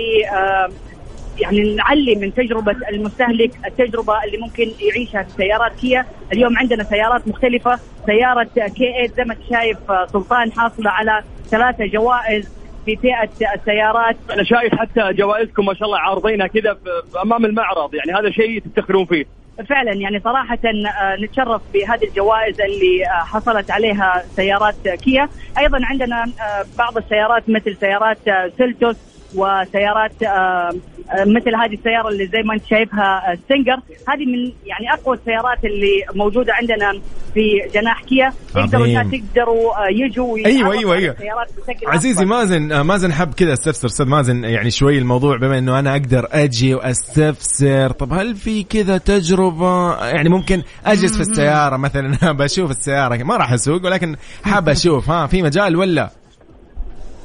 يعني 1.40 1.74
نعلي 1.74 2.14
من 2.14 2.34
تجربة 2.34 2.72
المستهلك 2.92 3.50
التجربة 3.66 4.24
اللي 4.24 4.38
ممكن 4.38 4.70
يعيشها 4.80 5.22
في 5.22 5.30
سيارات 5.36 5.72
كيا. 5.80 6.06
اليوم 6.32 6.58
عندنا 6.58 6.84
سيارات 6.84 7.28
مختلفة 7.28 7.78
سيارة 8.06 8.48
كي 8.54 8.68
8 8.92 9.06
زي 9.16 9.24
ما 9.24 9.34
أنت 9.34 9.40
شايف 9.50 9.90
آه، 9.90 10.06
سلطان 10.06 10.52
حاصلة 10.52 10.90
على 10.90 11.22
ثلاثة 11.50 11.86
جوائز 11.86 12.48
في 12.84 12.96
فئة 12.96 13.28
السيارات. 13.54 14.16
أنا 14.30 14.44
شايف 14.44 14.74
حتى 14.74 15.12
جوائزكم 15.12 15.66
ما 15.66 15.74
شاء 15.74 15.86
الله 15.88 15.98
عارضينها 15.98 16.46
كذا 16.46 16.78
أمام 17.22 17.44
المعرض 17.44 17.94
يعني 17.94 18.12
هذا 18.12 18.30
شيء 18.30 18.60
تفتخرون 18.60 19.06
فيه. 19.06 19.26
فعلا 19.64 19.92
يعني 19.92 20.20
صراحة 20.20 20.58
آه، 20.64 21.16
نتشرف 21.24 21.62
بهذه 21.74 22.04
الجوائز 22.04 22.60
اللي 22.60 23.04
آه، 23.06 23.24
حصلت 23.24 23.70
عليها 23.70 24.22
سيارات 24.36 24.88
كيا. 24.88 25.28
أيضا 25.58 25.78
عندنا 25.82 26.24
آه، 26.24 26.64
بعض 26.78 26.96
السيارات 26.96 27.48
مثل 27.48 27.76
سيارات 27.80 28.18
سيلتوس 28.58 28.96
وسيارات 29.36 30.22
آه، 30.22 30.70
آه، 31.10 31.24
مثل 31.24 31.54
هذه 31.62 31.74
السيارة 31.74 32.08
اللي 32.08 32.26
زي 32.26 32.42
ما 32.44 32.54
انت 32.54 32.66
شايفها 32.70 33.32
آه، 33.32 33.38
سينجر 33.48 33.76
هذه 34.08 34.26
من 34.26 34.52
يعني 34.66 34.92
أقوى 34.92 35.16
السيارات 35.16 35.64
اللي 35.64 36.04
موجودة 36.14 36.52
عندنا 36.54 37.00
في 37.34 37.40
جناح 37.74 38.02
كيا 38.02 38.32
يقدروا 38.56 39.86
آه، 39.86 39.88
يجوا 39.90 40.38
أيوة. 40.38 41.12
السيارات 41.12 41.48
بشكل 41.58 41.86
عزيزي. 41.86 42.24
مازن 42.24 42.72
آه، 42.72 42.82
مازن 42.82 43.12
حب 43.12 43.34
كذا 43.34 43.52
استفسر 43.52 43.86
أستاذ 43.86 44.06
مازن 44.06 44.44
يعني 44.44 44.70
شوي 44.70 44.98
الموضوع 44.98 45.36
بما 45.36 45.58
إنه 45.58 45.78
أنا 45.78 45.92
أقدر 45.92 46.28
أجي 46.32 46.74
وأستفسر. 46.74 47.90
طب 47.90 48.12
هل 48.12 48.34
في 48.34 48.62
كذا 48.62 48.98
تجربة؟ 48.98 49.96
يعني 50.04 50.28
ممكن 50.28 50.62
أجلس 50.86 51.14
في 51.14 51.20
السيارة 51.20 51.76
مثلا 51.76 52.32
بشوف 52.40 52.70
السيارة. 52.70 53.22
ما 53.22 53.36
راح 53.36 53.52
أسوق 53.52 53.84
ولكن 53.84 54.16
حاب 54.44 54.68
أشوف. 54.68 55.10
ها 55.10 55.26
في 55.26 55.42
مجال 55.42 55.76
ولا؟ 55.76 56.10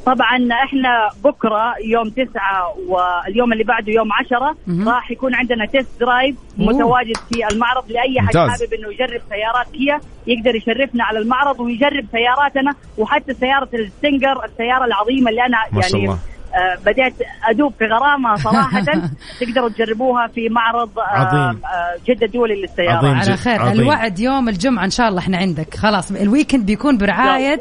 طبعا 0.06 0.48
إحنا 0.66 1.10
بكرة 1.24 1.74
يوم 1.86 2.10
تسعة 2.10 2.74
واليوم 2.88 3.54
اللي 3.54 3.64
بعده 3.64 3.92
يوم 3.92 4.10
عشرة. 4.14 4.56
راح 4.88 5.12
يكون 5.12 5.36
عندنا 5.36 5.66
test 5.66 5.90
drive. 6.00 6.36
متواجد 6.58 7.18
في 7.18 7.48
المعرض 7.52 7.84
لأي 7.92 8.22
حد. 8.22 8.38
حابب 8.38 8.74
إنه 8.74 8.94
يجرب 8.94 9.22
سيارات 9.30 9.68
كيا 9.74 10.00
يقدر 10.28 10.56
يشرفنا 10.56 11.04
على 11.04 11.20
المعرض 11.20 11.60
ويجرب 11.60 12.06
سياراتنا 12.12 12.74
وحتى 12.98 13.34
سيارة 13.34 13.70
الستنجر 13.74 14.46
السيارة 14.46 14.86
العظيمة 14.86 15.30
اللي 15.30 15.46
أنا 15.46 15.58
ما 15.72 15.82
شاء 15.82 15.92
يعني 15.96 16.06
الله. 16.06 16.20
آه 16.56 16.78
بديت 16.86 17.14
أدوب 17.50 17.74
في 17.80 17.86
غرامها 17.86 18.36
صراحة 18.36 18.84
تقدروا 19.42 19.70
تجربوها 19.70 20.28
في 20.28 20.50
معرض 20.50 21.00
آه 21.00 21.04
عظيم. 21.04 21.62
آه 21.66 21.96
جدة 22.08 22.26
الدولي 22.26 22.62
للسيارات 22.62 22.96
عظيم. 23.04 23.16
على 23.20 23.38
خير 23.38 23.62
عظيم. 23.62 23.82
الوعد 23.82 24.20
يوم 24.20 24.50
الجمعة 24.50 24.86
إن 24.86 24.90
شاء 24.90 25.08
الله 25.10 25.20
إحنا 25.20 25.38
عندك 25.38 25.74
خلاص 25.76 26.12
الويكند 26.12 26.66
بيكون 26.66 26.98
برعاية 26.98 27.60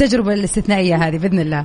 التجربة 0.00 0.32
الاستثنائية 0.34 0.94
هذه 0.96 1.18
بإذن 1.18 1.40
الله. 1.40 1.64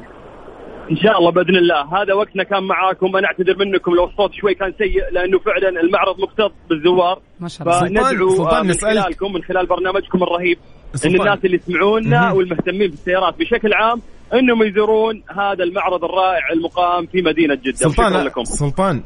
إن 0.92 0.98
شاء 0.98 1.18
الله 1.20 1.32
بإذن 1.32 1.56
الله. 1.56 2.02
هذا 2.02 2.14
وقتنا 2.14 2.44
كان 2.44 2.64
معاكم. 2.64 3.16
أنا 3.18 3.28
أعتذر 3.28 3.56
منكم 3.66 3.92
لو 3.96 4.06
الصوت 4.06 4.32
شوي 4.34 4.54
كان 4.54 4.74
سيء 4.78 5.04
لأنه 5.12 5.40
فعلا 5.40 5.70
المعرض 5.82 6.20
مكتظ 6.20 6.52
بالزوار. 6.70 7.22
ما 7.40 7.48
شاء 7.48 7.68
الله. 7.68 7.80
سلطان- 7.80 8.04
فندعو 8.04 8.30
سلطان 8.30 8.56
آه، 8.56 8.62
من. 8.64 8.74
خلالكم 8.74 9.34
من 9.34 9.44
خلال 9.44 9.66
برنامجكم 9.66 10.24
الرهيب 10.24 10.58
إن 10.94 10.98
سلطان. 10.98 11.22
الناس 11.22 11.46
اللي 11.46 11.58
يسمعونا. 11.58 12.32
والمهتمين 12.32 12.90
بالسيارات 12.90 13.36
بشكل 13.40 13.74
عام 13.74 14.02
إنهم 14.34 14.64
يزورون 14.64 15.24
هذا 15.30 15.64
المعرض 15.64 16.04
الرائع 16.04 16.50
المقام 16.54 17.06
في 17.06 17.22
مدينة 17.22 17.56
جدة. 17.56 17.78
شكرا 17.78 17.90
سلطان 17.90 18.26
لكم. 18.26 18.44
سلطان 18.44 19.04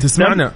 تسمعنا. 0.00 0.52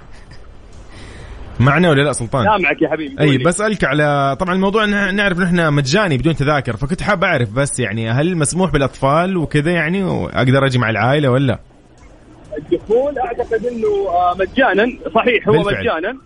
معنا 1.61 1.89
ولا 1.89 2.01
لا 2.01 2.13
سلطان 2.13 2.43
سامعك 2.45 2.81
يا 2.81 2.89
حبيبي 2.89 3.21
أي. 3.21 3.37
بسألك 3.37 3.83
على 3.83 4.37
طبعا 4.39 4.55
الموضوع 4.55 4.85
نعرف 4.85 5.39
نحن 5.39 5.73
مجاني 5.73 6.17
بدون 6.17 6.35
تذاكر 6.35 6.77
فكنت 6.77 7.01
حاب 7.01 7.23
أعرف 7.23 7.51
بس 7.53 7.79
يعني 7.79 8.09
هل 8.09 8.37
مسموح 8.37 8.71
بالأطفال 8.71 9.37
وكذا 9.37 9.71
يعني 9.71 10.03
واقدر 10.03 10.65
أجي 10.65 10.77
مع 10.79 10.89
العائلة 10.89 11.31
ولا 11.31 11.59
الدخول 12.57 13.19
أعتقد 13.19 13.65
إنه 13.65 13.87
آه، 14.09 14.35
مجانا 14.39 14.97
صحيح 15.15 15.47
هو 15.49 15.53
بالفعل. 15.63 15.81
مجانا 15.83 16.17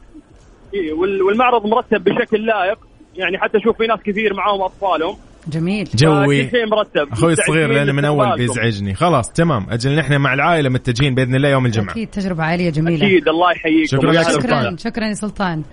إيه، 0.74 0.94
وال- 0.94 1.22
والمعرض 1.22 1.66
مرتب 1.66 2.04
بشكل 2.04 2.46
لائق 2.46 2.78
يعني 3.16 3.38
حتى 3.38 3.58
أشوف 3.58 3.78
في 3.78 3.88
ناس 3.88 4.00
كثير 4.06 4.34
معاهم 4.34 4.62
أطفالهم 4.62 5.18
جميل. 5.48 5.90
جوي. 5.96 6.44
كل 6.44 6.50
شيء 6.52 6.70
مرتب. 6.70 7.14
أخوي 7.14 7.34
الصغير 7.34 7.72
لأنه 7.72 7.92
من 7.92 8.06
أول. 8.06 8.38
بيزعجني. 8.38 8.94
خلاص 8.94 9.32
تمام. 9.32 9.66
أجل 9.70 9.96
نحن 9.96 10.18
مع 10.18 10.34
العائلة 10.34 10.70
متجهين 10.70 11.16
بإذن 11.16 11.36
الله 11.36 11.50
يوم 11.50 11.66
الجمعة. 11.66 11.92
أكيد 11.92 12.08
تجربة 12.08 12.44
عائلية 12.44 12.70
جميلة. 12.70 13.06
أكيد 13.06 13.28
الله 13.28 13.52
يحييكم. 13.52 13.98
شكراً. 13.98 14.14
يا 14.14 14.24
سلطان. 14.24 14.78
شكرا 14.78 14.92
شكرا 14.92 15.08
يا 15.08 15.14
سلطان. 15.14 15.64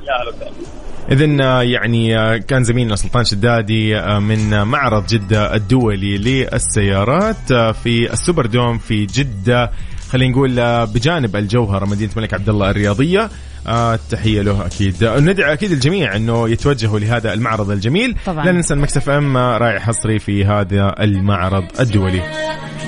يا 0.00 0.22
هلا 0.22 0.28
وسهلا. 0.36 0.82
اذا 1.10 1.62
يعني 1.62 2.18
آه، 2.18 2.36
كان 2.36 2.64
زميلنا 2.64 2.96
سلطان 2.96 3.24
شدادي 3.24 3.96
آه، 3.96 4.18
من 4.18 4.52
آه، 4.52 4.64
معرض 4.64 5.06
جدة 5.06 5.54
الدولي 5.54 6.18
للسيارات 6.18 7.52
آه، 7.52 7.72
في 7.72 8.12
السوبر 8.12 8.46
دوم 8.46 8.78
في 8.78 9.06
جدة. 9.06 9.70
خلينا 10.12 10.32
نقول 10.32 10.60
آه، 10.60 10.84
بجانب 10.84 11.36
الجوهره 11.36 11.86
مدينة 11.86 12.10
الملك 12.16 12.34
عبد 12.34 12.48
الله 12.48 12.70
الرياضية. 12.70 13.30
آه، 13.66 13.98
تحية 14.10 14.42
له 14.42 14.66
أكيد. 14.66 15.04
آه، 15.04 15.20
ندعي 15.20 15.52
أكيد 15.52 15.72
الجميع 15.72 16.16
إنه 16.16 16.48
يتوجهوا 16.48 16.98
لهذا 16.98 17.32
المعرض 17.32 17.70
الجميل. 17.70 18.16
طبعاً. 18.26 18.44
لا 18.44 18.52
ننسى 18.52 18.74
المكسف 18.74 19.08
أم 19.08 19.36
آه، 19.36 19.58
راعي 19.58 19.80
حصري 19.80 20.18
في 20.18 20.44
هذا 20.44 20.94
المعرض 21.00 21.64
الدولي. 21.80 22.22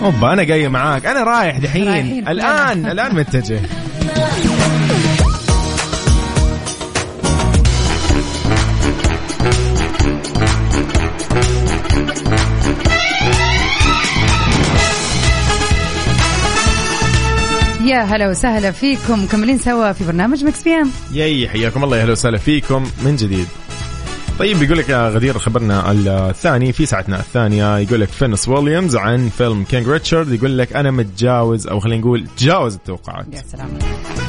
أوبا 0.03 0.33
أنا 0.33 0.43
جاي 0.43 0.69
معاك. 0.69 1.07
أنا 1.07 1.23
رايح 1.23 1.59
دحين. 1.59 2.29
الآن. 2.29 2.87
الآن 2.93 3.15
متجه. 3.15 3.61
يا 17.95 18.03
هلا 18.03 18.29
وسهلا 18.29 18.71
فيكم. 18.71 19.25
مكملين 19.25 19.59
سوا 19.59 19.93
في 19.93 20.05
برنامج 20.05 20.45
Mix 20.45 20.63
PM. 20.63 20.91
Yay 21.13 21.49
حياكم 21.49 21.85
الله. 21.85 21.97
يا 21.97 22.03
أهلا 22.03 22.13
وسهلا 22.13 22.39
فيكم 22.39 22.87
من 23.05 23.17
جديد. 23.17 23.47
طيب 24.39 24.63
يقول 24.63 24.79
لك 24.79 24.89
يا 24.89 25.09
غدير 25.09 25.39
خبرنا 25.39 25.91
الثاني 26.31 26.73
في 26.73 26.87
ساعتنا 26.87 27.21
الثانية. 27.21 27.79
يقول 27.79 28.01
لك 28.01 28.09
فينس 28.09 28.49
ويليامز 28.49 28.97
عن 28.97 29.29
فيلم 29.29 29.65
King 29.65 29.89
Richard. 29.89 30.33
يقول 30.33 30.59
لك 30.59 30.77
أنا 30.77 30.91
متجاوز 30.91 31.67
أو 31.67 31.81
خلينا 31.81 32.01
نقول 32.01 32.27
تجاوز 32.37 32.75
التوقعات. 32.75 33.27
يا 33.33 33.43
سلام 33.53 33.79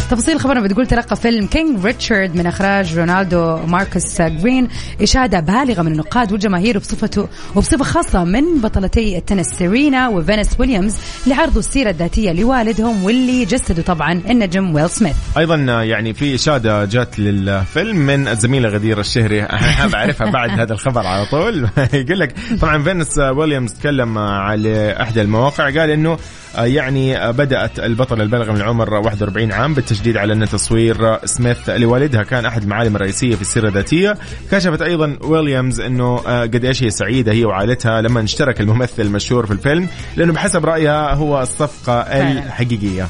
تفاصيل 0.10 0.40
خبرنا 0.40 0.62
بتقول 0.62 0.88
تلقى 0.88 1.16
فيلم 1.16 1.48
King 1.48 1.86
Richard 1.86 2.36
من 2.36 2.48
إخراج 2.48 3.00
رونالدو 3.00 3.58
ماركوس 3.58 4.22
جرين 4.22 4.68
إشادة 5.02 5.40
بالغة 5.40 5.82
من 5.82 5.92
النقاد 5.92 6.32
والجماهير 6.32 6.78
بصفته 6.78 7.28
وبصفة 7.56 7.84
خاصة 7.84 8.24
من 8.24 8.62
بطلتي 8.62 9.18
التنس 9.18 9.48
سيرينا 9.48 10.08
وفينس 10.08 10.60
ويليامز 10.60 10.96
لعرض 11.28 11.58
السيرة 11.58 11.90
الذاتية 11.90 12.32
لوالدهم 12.32 13.04
واللي 13.04 13.46
جسده 13.46 13.82
طبعا 13.84 14.22
النجم 14.30 14.76
ويل 14.76 14.90
سميث 14.90 15.16
أيضا 15.38 15.56
يعني 15.84 16.14
في 16.14 16.36
إشادة 16.36 16.86
جات 16.86 17.20
للفيلم 17.20 17.98
من 17.98 18.28
الزميلة 18.28 18.70
غدير 18.70 19.00
الشهري. 19.00 19.44
أنا 19.80 19.88
بعرفها 19.88 20.30
بعد 20.30 20.60
هذا 20.60 20.74
الخبر 20.74 21.08
على 21.08 21.26
طول. 21.26 21.68
يقول 21.94 22.20
لك 22.20 22.36
طبعا 22.62 22.84
فينس 22.84 23.18
ويليامز 23.18 23.74
تكلم 23.74 24.18
على 24.18 25.02
إحدى 25.02 25.22
المواقع 25.22 25.64
قال 25.64 25.90
إنه 25.90 26.18
يعني 26.58 27.32
بدأت 27.32 27.80
البطلة 27.80 28.24
البالغة 28.24 28.52
من 28.52 28.58
العمر 28.58 28.94
41 28.94 29.52
عام 29.52 29.74
بالتشديد 29.74 30.18
على 30.18 30.34
أن 30.34 30.50
تصوير 30.50 31.26
سميث 31.26 31.70
لوالدها 31.70 32.24
كان 32.24 32.46
أحد 32.46 32.64
المعالم 32.64 32.96
الرئيسية 32.96 33.36
في 33.36 33.42
السيرة 33.42 33.68
الذاتية 33.68 34.18
كشفت 34.52 34.82
أيضا 34.82 35.18
ويليامز 35.22 35.80
أنه 35.80 36.18
قد 36.42 36.66
إيش 36.66 36.84
هي 36.84 36.90
سعيدة 36.90 37.32
هي 37.32 37.46
وعائلتها 37.46 38.02
لما 38.02 38.24
اشترك 38.24 38.62
الممثل 38.62 39.02
المشهور 39.02 39.46
في 39.46 39.54
الفيلم 39.54 39.88
لأنه 40.18 40.34
بحسب 40.34 40.66
رأيها 40.66 41.14
هو 41.14 41.42
الصفقة. 41.42 42.02
الحقيقية 42.02 43.08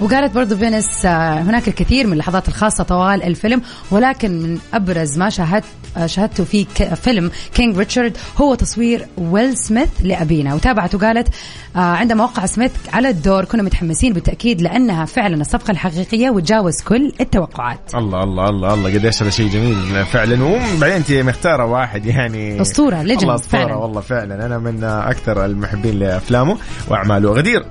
وقالت 0.00 0.34
برضو 0.34 0.56
فينس 0.56 1.06
آه، 1.06 1.40
هناك 1.40 1.68
الكثير 1.68 2.06
من 2.06 2.12
اللحظات 2.12 2.48
الخاصة 2.48 2.84
طوال 2.84 3.22
الفيلم 3.22 3.62
ولكن 3.90 4.42
من 4.42 4.58
أبرز 4.74 5.18
ما 5.18 5.30
شاهدت 5.30 5.64
آه، 5.96 6.06
شاهدته 6.06 6.44
في 6.44 6.64
فيلم 6.94 7.30
King 7.54 7.78
Richard 7.78 8.16
هو 8.36 8.54
تصوير 8.54 9.06
ويل 9.18 9.56
سميث 9.56 9.88
لأبينا. 10.02 10.54
وتابعت 10.54 10.94
وقالت 10.94 11.28
آه، 11.76 11.78
عندما 11.78 12.24
وقع 12.24 12.46
سميث 12.46 12.72
على 12.92 13.08
الدور 13.08 13.44
كنا 13.44 13.62
متحمسين 13.62 14.12
بالتأكيد 14.12 14.60
لأنها 14.60 15.04
فعلا 15.04 15.40
الصفقة 15.40 15.70
الحقيقية 15.70 16.30
وتجاوز 16.30 16.82
كل 16.82 17.12
التوقعات. 17.20 17.94
الله 17.94 18.22
الله 18.22 18.48
الله 18.48 18.74
الله 18.74 18.94
قديش 18.94 19.22
هذا 19.22 19.30
شيء 19.30 19.48
جميل. 19.48 20.04
فعلا 20.04 20.44
وبعدين 20.44 20.96
انت 20.96 21.12
مختارة 21.12 21.64
واحد 21.64 22.06
يعني. 22.06 22.62
أسطورة 22.62 23.02
legend 23.02 23.30
اسطوره 23.30 23.62
فعلا. 23.62 23.74
والله 23.74 24.00
فعلا. 24.00 24.46
أنا 24.46 24.58
من 24.58 24.84
أكثر 24.84 25.44
المحبين 25.44 25.98
لأفلامه 25.98 26.56
وأعماله. 26.88 27.32
غدير. 27.32 27.64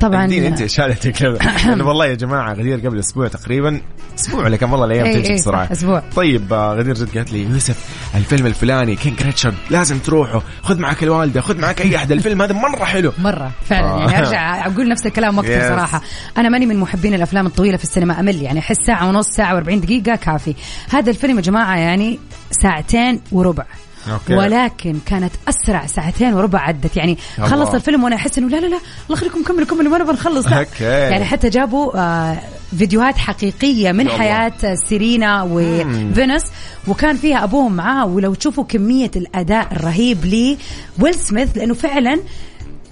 طبعا. 0.00 0.24
انت 0.24 0.60
اشارتك 0.62 1.20
والله 1.86 2.06
يا 2.06 2.14
جماعة 2.14 2.52
غدير 2.54 2.78
قبل 2.86 2.98
أسبوع 2.98 3.28
تقريبا 3.28 3.80
أسبوع 4.18 4.44
ولا 4.44 4.56
كم؟ 4.56 4.72
والله 4.72 4.86
الأيام 4.86 5.06
إيه، 5.06 5.14
تمشي 5.16 5.28
إيه، 5.28 5.34
بسرعة. 5.36 5.68
أسبوع. 5.72 6.02
طيب 6.16 6.52
آه، 6.52 6.74
غدير 6.74 6.94
جد 6.94 7.16
قالت 7.18 7.32
لي 7.32 7.42
يوسف 7.42 7.84
الفيلم 8.14 8.46
الفلاني 8.46 8.96
King 8.96 9.22
Richard 9.22 9.54
لازم 9.70 9.98
تروحوا 9.98 10.40
خذ 10.62 10.78
معك 10.80 11.02
الوالدة 11.02 11.40
خذ 11.40 11.58
معك 11.60 11.80
أي 11.80 11.96
أحد. 11.96 12.12
الفيلم 12.12 12.42
هذا 12.42 12.52
مرة 12.52 12.84
حلو. 12.84 13.12
مرة 13.18 13.50
فعلا. 13.68 13.86
آه. 13.90 13.98
يعني 14.10 14.18
أرجع 14.18 14.66
أقول 14.66 14.88
نفس 14.88 15.06
الكلام 15.06 15.38
وقتها 15.38 15.68
Yes. 15.68 15.72
صراحة. 15.72 16.02
أنا 16.38 16.48
ماني 16.48 16.66
من 16.66 16.76
محبين 16.76 17.14
الأفلام 17.14 17.46
الطويلة 17.46 17.76
في 17.76 17.84
السينما 17.84 18.20
أمل 18.20 18.42
يعني 18.42 18.58
أحس 18.58 18.76
ساعة 18.86 19.08
ونص 19.08 19.28
ساعة 19.28 19.60
و40 19.60 19.68
دقيقة 19.74 20.16
كافي. 20.16 20.54
هذا 20.90 21.10
الفيلم 21.10 21.36
يا 21.36 21.42
جماعة 21.42 21.76
يعني 21.76 22.18
ساعتين 22.50 23.20
وربع. 23.32 23.64
Okay. 24.10 24.34
ولكن 24.34 24.98
كانت 25.06 25.32
أسرع 25.48 25.86
ساعتين 25.86 26.34
وربع 26.34 26.58
عدت 26.60 26.96
يعني 26.96 27.18
الله. 27.38 27.48
خلص 27.48 27.74
الفيلم 27.74 28.04
وأنا 28.04 28.16
أحس 28.16 28.38
إنه 28.38 28.48
لا 28.48 28.56
لا 28.56 28.66
لا 28.66 28.76
الله 29.06 29.18
يخليكم 29.18 29.42
كملوا 29.42 29.66
كملوا 29.66 29.90
ما 29.90 29.98
نبغى 29.98 30.12
نخلص 30.12 30.46
okay. 30.46 30.84
يعني 30.84 31.24
حتى 31.24 31.48
جابوا 31.48 31.98
آه 31.98 32.38
فيديوهات 32.78 33.18
حقيقية 33.18 33.92
من 33.92 34.00
الله. 34.00 34.18
حياة 34.18 34.74
سيرينا 34.88 35.42
وفينس 35.50 36.42
وكان 36.88 37.16
فيها 37.16 37.44
ابوهم 37.44 37.72
معاها 37.76 38.04
ولو 38.04 38.34
تشوفوا 38.34 38.64
كمية 38.64 39.10
الأداء 39.16 39.68
الرهيب 39.72 40.24
لويل 40.24 41.14
سميث 41.14 41.56
لأنه 41.56 41.74
فعلا 41.74 42.20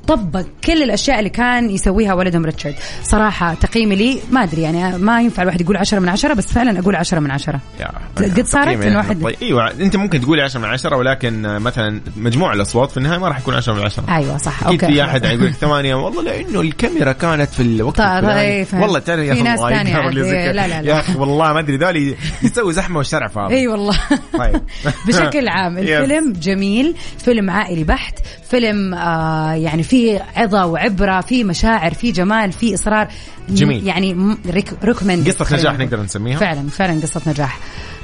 طبق 0.06 0.42
كل 0.64 0.82
الأشياء 0.82 1.18
اللي 1.18 1.30
كان 1.30 1.70
يسويها 1.70 2.14
والدهم 2.14 2.44
ريتشارد 2.44 2.74
صراحة 3.02 3.54
تقييمي 3.54 3.96
لي 3.96 4.18
ما 4.30 4.42
أدري 4.42 4.62
يعني 4.62 4.98
ما 4.98 5.20
ينفع 5.20 5.42
الواحد 5.42 5.60
يقول 5.60 5.76
عشرة 5.76 5.98
من 5.98 6.08
عشرة 6.08 6.34
بس 6.34 6.46
فعلا 6.52 6.80
أقول 6.80 6.96
عشرة 6.96 7.20
من 7.20 7.30
عشرة 7.30 7.60
يا 7.80 7.88
قد 8.16 8.46
صارت 8.46 8.82
يعني. 8.84 8.96
واحد- 8.96 9.22
طيب 9.22 9.36
إيوه 9.42 9.70
أنت 9.70 9.96
ممكن 9.96 10.20
تقولي 10.20 10.42
10 10.42 10.60
من 10.60 10.64
10 10.68 10.96
ولكن 10.96 11.42
مثلا 11.42 12.00
مجموع 12.16 12.52
الأصوات 12.52 12.90
في 12.90 12.96
النهاية 12.96 13.18
ما 13.18 13.28
راح 13.28 13.38
يكون 13.38 13.54
10 13.54 13.72
من 13.74 13.82
10 13.82 14.04
أيوه 14.16 14.36
صح 14.38 14.62
أكيد 14.66 14.82
okay 14.84 14.94
في 14.94 15.04
أحد 15.04 15.24
يقول 15.24 15.46
لك 15.46 15.52
ثمانية 15.52 15.94
والله 15.94 16.22
لأنه 16.22 16.60
الكاميرا 16.60 17.12
كانت 17.12 17.50
في 17.50 17.62
الوقت 17.62 17.96
طيب، 17.98 18.08
الفلاني. 18.24 18.82
والله 18.84 18.98
تعرف 18.98 19.20
يا 19.20 19.34
في 19.34 19.40
أخي 19.40 19.42
ناس 19.42 19.60
كذا. 19.70 20.52
لا، 20.52 20.52
لا، 20.52 20.82
لا. 20.82 20.88
يا 20.88 21.00
أخي 21.00 21.14
والله 21.18 21.52
ما 21.52 21.58
أدري 21.60 21.76
ذولي 21.76 22.14
يسوي 22.42 22.72
زحمة 22.72 22.98
والشارع 22.98 23.28
فاضي 23.28 23.54
أي 23.54 23.68
والله 23.68 23.98
طيب. 24.38 24.60
بشكل 25.06 25.48
عام. 25.48 25.78
الفيلم 25.78 26.32
جميل 26.32 26.94
فيلم 27.24 27.50
عائلي 27.50 27.84
بحت 27.84 28.18
فيلم 28.50 28.94
آه 28.94 29.52
يعني 29.52 29.82
فيه 29.96 30.26
عظة 30.36 30.66
وعبرة 30.66 31.20
فيه 31.20 31.44
مشاعر 31.44 31.94
فيه 31.94 32.12
جمال 32.12 32.52
فيه 32.52 32.74
إصرار. 32.74 33.08
جميل. 33.48 33.86
يعني 33.86 34.36
ريكومند 34.84 35.30
قصة 35.30 35.56
نجاح 35.56 35.78
نقدر 35.78 36.02
نسميها. 36.02 36.38
فعلا 36.38 36.68
فعلا 36.68 37.00
قصة 37.00 37.20
نجاح. 37.26 37.58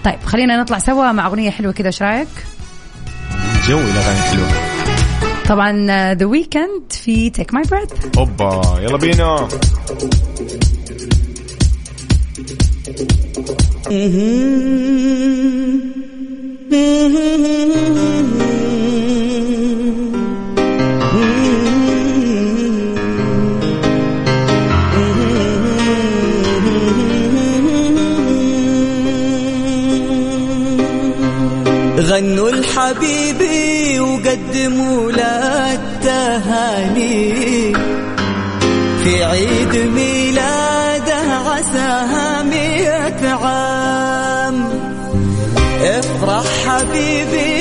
طيب 0.05 0.19
خلينا 0.25 0.61
نطلع 0.61 0.79
سوا 0.79 1.13
مع 1.13 1.27
أغنية 1.27 1.51
حلوة 1.51 1.73
كذا 1.73 1.87
إيش 1.87 2.03
رأيك؟ 2.03 2.29
جو 3.69 3.79
الاغاني 3.79 4.21
حلوة. 4.21 4.49
طبعا 5.49 5.87
The 6.15 6.27
Weeknd 6.27 6.83
في 6.91 7.31
Take 7.31 7.55
My 7.55 7.63
Breath 7.71 7.91
أوبا 8.19 8.81
يلا 8.81 8.97
بينا. 8.97 9.49
غنوا 32.03 32.51
لحبيبي 32.51 34.01
وقدموا 34.01 35.13
له 35.13 35.73
التهاني. 35.75 37.73
في 39.05 39.25
عيد 39.25 39.77
ميلاده 39.77 41.23
عساها 41.47 42.43
مية 42.43 43.29
عام. 43.29 44.69
افرح 45.83 46.45
حبيبي 46.67 47.52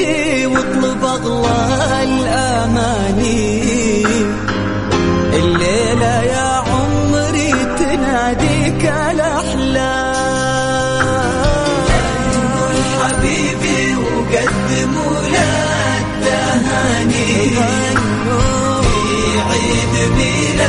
عيد 20.21 20.61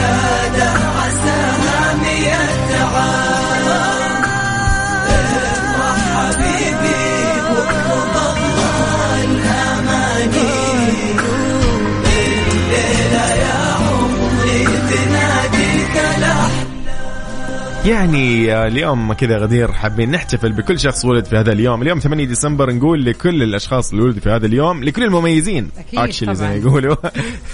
يعني 17.86 18.54
آه، 18.54 18.66
اليوم 18.66 19.12
كذا 19.12 19.38
غدير 19.38 19.72
حابين 19.72 20.10
نحتفل 20.10 20.52
بكل 20.52 20.80
شخص 20.80 21.04
ولد 21.04 21.24
في 21.24 21.36
هذا 21.36 21.52
اليوم. 21.52 21.82
اليوم 21.82 21.98
8 21.98 22.24
ديسمبر 22.24 22.72
نقول 22.74 23.04
لكل 23.04 23.42
الأشخاص 23.42 23.90
اللي 23.90 24.04
ولدوا 24.04 24.20
في 24.20 24.30
هذا 24.30 24.46
اليوم 24.46 24.84
لكل 24.84 25.04
المميزين. 25.04 25.70
اكشلي 25.94 26.34
زي 26.34 26.48
ما. 26.48 26.54
يقولوا. 26.54 26.96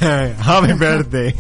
هابي 0.49 0.73
بيرثدي 0.73 1.35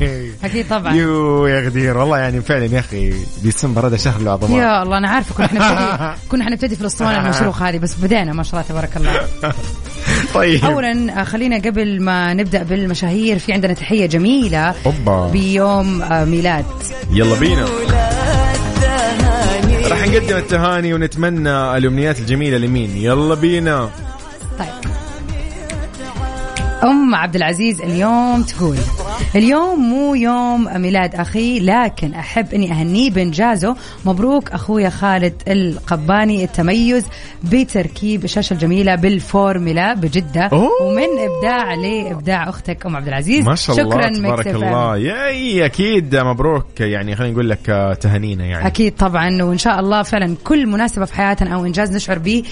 أكيد 0.44 0.68
طبعا. 0.68 0.94
يو 0.94 1.46
يا 1.46 1.60
غدير 1.60 1.98
والله 1.98 2.18
يعني 2.18 2.40
فعلا 2.40 2.64
يا 2.64 2.78
أخي 2.78 3.14
ديسمبر 3.42 3.86
هذا 3.86 3.96
شهر 3.96 4.22
له 4.22 4.56
يا 4.58 4.82
الله 4.82 4.98
أنا 4.98 5.08
عارفة 5.08 5.34
كنا 5.34 5.48
حنبتدي 5.48 6.18
كنا 6.30 6.44
حنبتدي 6.44 6.74
في 6.74 6.80
الاسطوانه 6.80 7.24
المشروخ 7.24 7.62
هذه 7.68 7.78
بس 7.78 7.94
بدينا 7.94 8.32
ما 8.32 8.42
شاء 8.42 8.60
الله 8.60 8.68
تبارك 8.68 8.96
الله. 8.96 9.20
طيب. 10.34 10.64
اولا 10.64 11.20
آه، 11.20 11.24
خلينا 11.24 11.56
قبل 11.56 12.02
ما 12.02 12.34
نبدأ 12.34 12.62
بالمشاهير 12.62 13.38
في 13.38 13.52
عندنا 13.52 13.72
تحية 13.72 14.06
جميلة 14.06 14.74
أوبا. 14.86 15.28
بيوم 15.28 16.02
آه، 16.02 16.24
ميلاد. 16.24 16.64
يلا 17.10 17.38
بينا. 17.38 17.66
راح 19.88 20.08
نقدم 20.08 20.36
التهاني 20.36 20.94
ونتمنى 20.94 21.76
الأمنيات 21.76 22.18
الجميلة 22.18 22.58
لمين؟ 22.58 22.96
يلا 22.96 23.34
بينا. 23.34 23.90
طيب. 24.58 24.68
أم 26.82 27.14
عبد 27.14 27.36
العزيز 27.36 27.80
اليوم 27.80 28.42
تقول 28.42 28.76
اليوم 29.36 29.78
مو 29.78 30.14
يوم 30.14 30.68
ميلاد 30.82 31.14
أخي 31.14 31.60
لكن 31.60 32.14
أحب 32.14 32.54
إني 32.54 32.72
أهنيه 32.72 33.10
بانجازه 33.10 33.76
مبروك 34.04 34.50
أخويا 34.50 34.88
خالد 34.88 35.34
القباني 35.48 36.44
التميز 36.44 37.04
بتركيب 37.44 38.24
الشاشة 38.24 38.54
الجميلة 38.54 38.94
بالفورمولا 38.94 39.94
بجدة. 39.94 40.40
أوه. 40.52 40.70
ومن 40.82 41.08
إبداع 41.18 41.74
لابداع 41.74 42.48
أختك 42.48 42.86
أم 42.86 42.96
عبد 42.96 43.08
العزيز. 43.08 43.46
ما 43.46 43.54
شاء 43.54 43.78
الله 43.78 43.90
شكرا 43.90 44.08
تبارك. 44.08 44.46
الله. 44.46 44.96
ياي 44.96 45.64
أكيد 45.64 46.16
مبروك. 46.16 46.80
يعني 46.80 47.16
خلينا 47.16 47.32
نقول 47.32 47.50
لك 47.50 47.96
تهانينا 48.00 48.44
يعني. 48.44 48.66
أكيد 48.66 48.94
طبعا 48.96 49.42
وإن 49.42 49.58
شاء 49.58 49.80
الله 49.80 50.02
فعلا 50.02 50.36
كل 50.44 50.66
مناسبة 50.66 51.04
في 51.04 51.14
حياتنا 51.14 51.54
أو 51.54 51.64
إنجاز 51.64 51.96
نشعر 51.96 52.18
به 52.18 52.42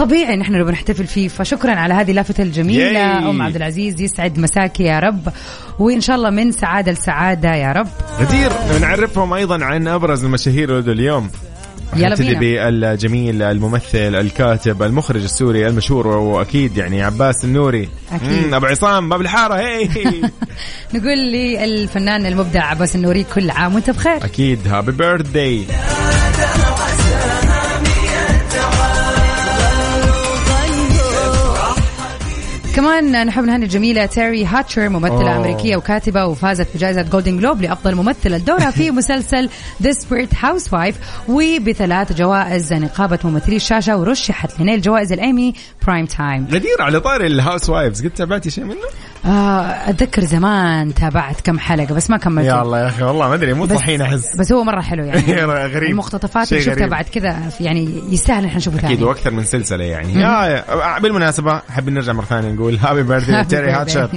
طبيعي 0.00 0.36
نحن 0.36 0.52
نبغى 0.52 0.72
نحتفل 0.72 1.06
فيه 1.06 1.28
فشكرا 1.28 1.74
على 1.74 1.94
هذه 1.94 2.10
اللافته 2.10 2.42
الجميلة. 2.42 2.82
ياي. 2.82 3.30
أم 3.30 3.42
عبد 3.42 3.56
العزيز 3.56 4.00
يسعد 4.00 4.38
مساكي 4.38 4.82
يا 4.82 4.98
رب 5.00 5.28
وإن 5.78 6.00
شاء 6.00 6.16
الله 6.16 6.30
من 6.30 6.52
سعادة 6.52 6.92
لسعادة 6.92 7.54
يا 7.54 7.72
رب. 7.72 7.88
غدير 8.20 8.52
نعرفهم 8.80 9.32
أيضا 9.32 9.64
عن 9.64 9.88
أبرز 9.88 10.24
المشاهير 10.24 10.78
اليوم. 10.78 11.30
يلا 11.96 12.14
بينا. 12.14 12.70
بالجميل 12.70 13.42
الممثل 13.42 14.14
الكاتب 14.14 14.82
المخرج 14.82 15.22
السوري 15.22 15.66
المشهور 15.66 16.06
وأكيد 16.06 16.76
يعني 16.76 17.02
عباس 17.02 17.44
النوري. 17.44 17.88
أكيد. 18.12 18.46
مم، 18.46 18.54
أبو 18.54 18.66
عصام 18.66 19.08
باب 19.08 19.20
الحارة 19.20 19.54
هي 19.54 19.88
نقول 20.94 21.18
لي 21.18 21.64
الفنان 21.64 22.26
المبدع 22.26 22.64
عباس 22.64 22.96
النوري 22.96 23.24
كل 23.34 23.50
عام 23.50 23.74
وأنت 23.74 23.90
بخير. 23.90 24.24
أكيد 24.24 24.68
هابي 24.68 24.92
بيرثداي 24.92 25.64
كمان 32.76 33.26
نحب 33.26 33.44
نهني 33.44 33.64
الجميلة 33.64 34.06
تيري 34.06 34.44
هاتشر 34.44 34.88
ممثلة 34.88 35.32
أوه. 35.32 35.36
أمريكية 35.36 35.76
وكاتبة 35.76 36.26
وفازت 36.26 36.68
بجائزة 36.74 37.02
Golden 37.02 37.36
Globe 37.38 37.62
لأفضل 37.62 37.94
ممثلة 37.94 38.36
لدورها 38.36 38.70
في 38.70 38.90
مسلسل 39.00 39.48
Desperate 39.80 40.34
Housewives 40.34 40.96
وبثلاث 41.28 42.12
جوائز 42.12 42.72
نقابة 42.72 43.18
ممثلي 43.24 43.56
الشاشة 43.56 43.96
ورشحت 43.96 44.60
لنيل 44.60 44.80
جوائز 44.80 45.12
ال 45.12 45.54
Emmy 45.86 46.06
Primetime 46.06 46.46
غدير 46.52 46.82
على 46.82 47.00
طاري 47.00 47.26
ال 47.26 47.70
Housewives 47.70 48.06
قد 48.06 48.10
تابعتي 48.10 48.50
شيء 48.50 48.64
منه؟ 48.64 48.76
آه 49.26 49.30
أتذكر 49.90 50.24
زمان 50.24 50.94
تابعت 50.94 51.40
كم 51.40 51.58
حلقة 51.58 51.94
بس 51.94 52.10
ما 52.10 52.16
كملت. 52.16 52.46
يا 52.46 52.62
الله 52.62 52.78
يا 52.80 52.86
أخي 52.88 53.02
والله 53.02 53.28
ما 53.28 53.34
أدري 53.34 53.54
مو 53.54 53.64
بس- 53.64 53.76
دحين 53.78 54.02
أحس. 54.02 54.36
بس 54.36 54.52
هو 54.52 54.64
مرة 54.64 54.80
حلو 54.80 55.04
يعني. 55.04 55.34
غريب. 55.74 55.90
المقتطفات 55.90 56.52
اللي 56.52 56.64
شفتها. 56.64 56.86
بعد 56.86 57.04
كذا 57.04 57.36
يعني 57.60 58.02
يستاهل 58.10 58.44
إحنا 58.44 58.56
نشوفه 58.56 58.78
ثاني. 58.78 58.94
أكيد 58.94 59.02
وأكثر 59.04 59.30
من 59.30 59.44
سلسلة 59.44 59.84
يعني. 59.84 60.14
يا 60.14 60.44
يا- 60.46 60.98
بالمناسبة 60.98 61.60
حابين 61.70 61.94
نرجع 61.94 62.12
مرة 62.12 62.24
ثانية 62.24 62.52
نقول 62.52 62.76
happy 62.76 63.02
birthday 63.02 63.44
تيري 63.44 63.70
هاتشر 63.70 64.08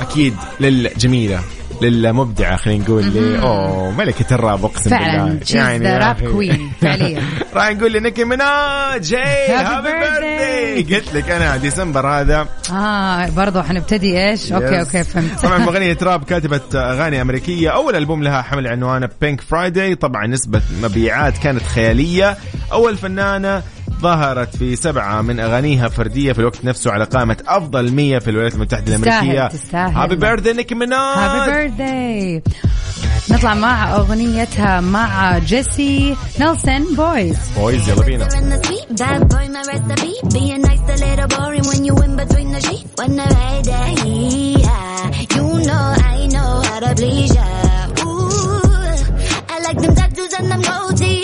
أكيد 0.00 0.34
للجميلة. 0.60 1.40
للمبدعة 1.84 2.56
خلينا 2.56 2.84
نقول 2.84 3.04
لي 3.04 3.38
أوه 3.42 3.90
ملكة 3.90 4.34
الراب 4.34 4.64
أقسم 4.64 4.90
فعلاً، 4.90 5.24
بالله. 5.24 5.88
يا 5.90 5.98
rap 6.14 6.16
أخي. 6.16 6.26
queen، 6.52 6.60
فعليا. 6.82 7.22
راح 7.54 7.70
نقول 7.70 7.92
لنيكي 7.92 8.24
مناج 8.24 9.14
happy 9.14 9.88
birthday 9.92 10.94
قلت 10.94 11.14
لك 11.14 11.30
أنا 11.30 11.56
ديسمبر 11.56 12.06
هذا. 12.06 12.48
آه 12.72 13.28
برضو 13.30 13.62
حنبتدي 13.62 14.28
إيش؟ 14.30 14.52
okay. 14.52 14.80
okay 14.80 15.04
فهمت. 15.04 15.40
طبعا 15.42 15.58
مغنية 15.66 15.98
راب 16.02 16.24
كاتبة 16.24 16.60
أغاني 16.74 17.22
أمريكية. 17.22 17.68
أول 17.70 17.96
ألبوم 17.96 18.22
لها 18.22 18.42
حمل 18.42 18.66
عنوانه 18.68 19.08
Pink 19.20 19.40
Friday 19.40 19.94
طبعا 19.94 20.26
نسبة 20.26 20.62
مبيعات 20.82 21.38
كانت 21.38 21.62
خيالية. 21.62 22.36
أول 22.72 22.96
فنانة 22.96 23.62
ظهرت 24.04 24.56
في 24.56 24.76
سبعة 24.76 25.22
من 25.22 25.40
أغانيها 25.40 25.88
فردية 25.88 26.32
في 26.32 26.38
الوقت 26.38 26.64
نفسه 26.64 26.90
على 26.90 27.04
قائمة 27.04 27.36
أفضل 27.48 27.92
100 27.92 28.18
في 28.18 28.30
الولايات 28.30 28.54
المتحدة 28.54 28.96
الأمريكية. 28.96 29.48
تستاهل. 29.48 29.94
happy 29.94 30.16
birthday 30.16 30.52
نيكي 30.52 30.74
مناج 30.74 31.18
happy 31.18 31.52
birthday 31.52 32.42
نطلع 33.30 33.54
مع 33.54 33.96
أغنيتها 33.96 34.80
مع 34.80 35.38
جيسي 35.38 36.16
نيلسون 36.40 36.94
Boyz 36.96 37.36
Boyz 37.56 37.88
يلا 37.88 38.04
بينا. 38.04 38.28
I 49.54 49.58
like 49.66 49.78
them 49.78 49.94
tattoos 49.94 50.32
and 50.38 50.50
them 50.52 50.62
Mix 50.94 51.23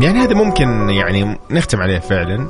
يعني 0.00 0.18
هذا 0.18 0.34
ممكن 0.34 0.90
يعني 0.90 1.38
نختم 1.50 1.80
عليه 1.80 1.98
فعلا. 1.98 2.48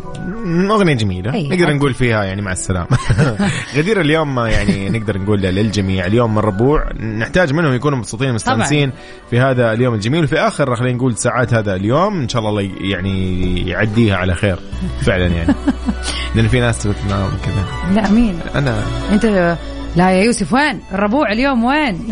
أغنية 0.71 0.95
جميلة. 0.95 1.35
أي، 1.35 1.49
نقدر. 1.49 1.75
نقول 1.75 1.95
فيها 1.95 2.25
يعني 2.25 2.43
مع 2.43 2.53
السلامة. 2.53 2.99
غدير 3.77 4.01
اليوم 4.01 4.39
يعني 4.39 4.89
نقدر 4.91 5.19
نقول 5.19 5.41
للجميع. 5.41 6.07
اليوم 6.07 6.33
من 6.33 6.39
الربوع 6.39 6.93
نحتاج 6.93 7.53
منهم 7.53 7.75
يكونوا 7.75 7.99
مبسوطين 7.99 8.31
ومستانسين 8.31 8.93
في 9.31 9.41
هذا 9.41 9.73
اليوم 9.73 9.95
الجميل. 9.95 10.25
وفي 10.25 10.37
آخر 10.37 10.77
خلينا 10.77 10.97
نقول 10.97 11.17
ساعات 11.17 11.55
هذا 11.55 11.75
اليوم. 11.75 12.21
إن 12.21 12.29
شاء 12.29 12.49
الله 12.49 12.71
يعني 12.81 13.69
يعديها 13.69 14.17
على 14.17 14.35
خير. 14.35 14.59
فعلا 15.03 15.27
يعني. 15.27 15.55
لأن 16.35 16.49
في 16.49 16.61
ناس 16.61 16.79
تقول 16.79 16.95
نعم 17.09 17.31
كذا 17.45 17.95
لا 17.95 18.11
مين 18.11 18.41
أنا. 18.55 18.83
أنت 19.13 19.57
لا 19.97 20.11
يا 20.11 20.23
يوسف 20.25 20.53
وين؟ 20.53 20.81
الربوع 20.93 21.33
اليوم 21.33 21.65
وين؟ 21.65 22.09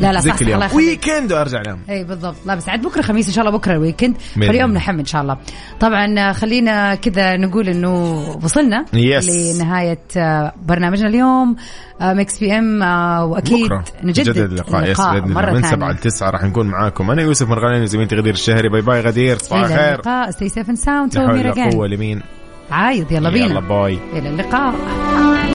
لا 0.00 0.12
لا 0.12 0.20
صح 0.20 0.40
الله 0.40 0.64
يخليك. 0.66 0.74
weekend 0.74 1.32
وأرجع 1.32 1.60
انام 1.60 1.78
اي 1.90 2.04
بالضبط. 2.04 2.36
لا 2.46 2.54
بس 2.54 2.68
عاد 2.68 2.82
بكرة 2.82 3.02
خميس 3.02 3.28
إن 3.28 3.32
شاء 3.34 3.44
الله 3.46 3.58
بكرة 3.58 3.72
ال 3.72 3.78
weekend 3.78 4.16
فاليوم. 4.34 4.72
نحم 4.72 4.98
إن 4.98 5.04
شاء 5.04 5.22
الله. 5.22 5.36
طبعا 5.80 6.32
خلينا 6.32 6.94
كذا 6.94 7.36
نقول 7.36 7.68
إنه 7.68 8.18
وصلنا 8.44 8.84
Yes. 8.92 9.28
لنهاية 9.56 9.98
آه، 10.16 10.52
برنامجنا 10.62 11.08
اليوم. 11.08 11.56
آه، 12.00 12.12
Mix 12.12 12.38
PM 12.38 12.82
آه، 12.82 13.24
وأكيد 13.24 13.66
بكرة. 13.66 13.84
نجدد 14.04 14.36
اللقاء. 14.38 14.90
yes 14.90 15.00
بإذن 15.00 15.16
الله. 15.24 15.34
مرة 15.34 15.52
من 15.52 15.62
7 15.62 15.70
ثانية. 15.70 15.92
ل 15.92 15.96
9 15.98 16.30
راح 16.30 16.44
نكون 16.44 16.66
معاكم. 16.66 17.10
أنا 17.10 17.22
يوسف 17.22 17.48
مرغلاني 17.48 17.82
وزميلتي 17.82 18.16
غدير 18.16 18.34
الشهري. 18.34 18.68
bye 18.68 18.80
bye 18.80 19.00
غدير. 19.00 19.38
صباح 19.38 19.64
إلى 19.64 19.74
الخير. 19.74 19.92
اللقاء. 19.94 20.30
stay 20.30 20.48
safe 20.48 20.68
and 20.68 20.78
sound 20.78 21.18
لا 21.18 21.26
حول 21.28 21.42
تو 21.54 21.60
ولا 21.60 21.70
قوة 21.70 21.86
لمين 21.86 22.22
عايد. 22.70 23.12
يلا 23.12 23.16
يلا 23.18 23.30
بينا. 23.30 23.60
bye. 23.60 23.98
إلى 24.12 24.28
اللقاء. 24.28 24.74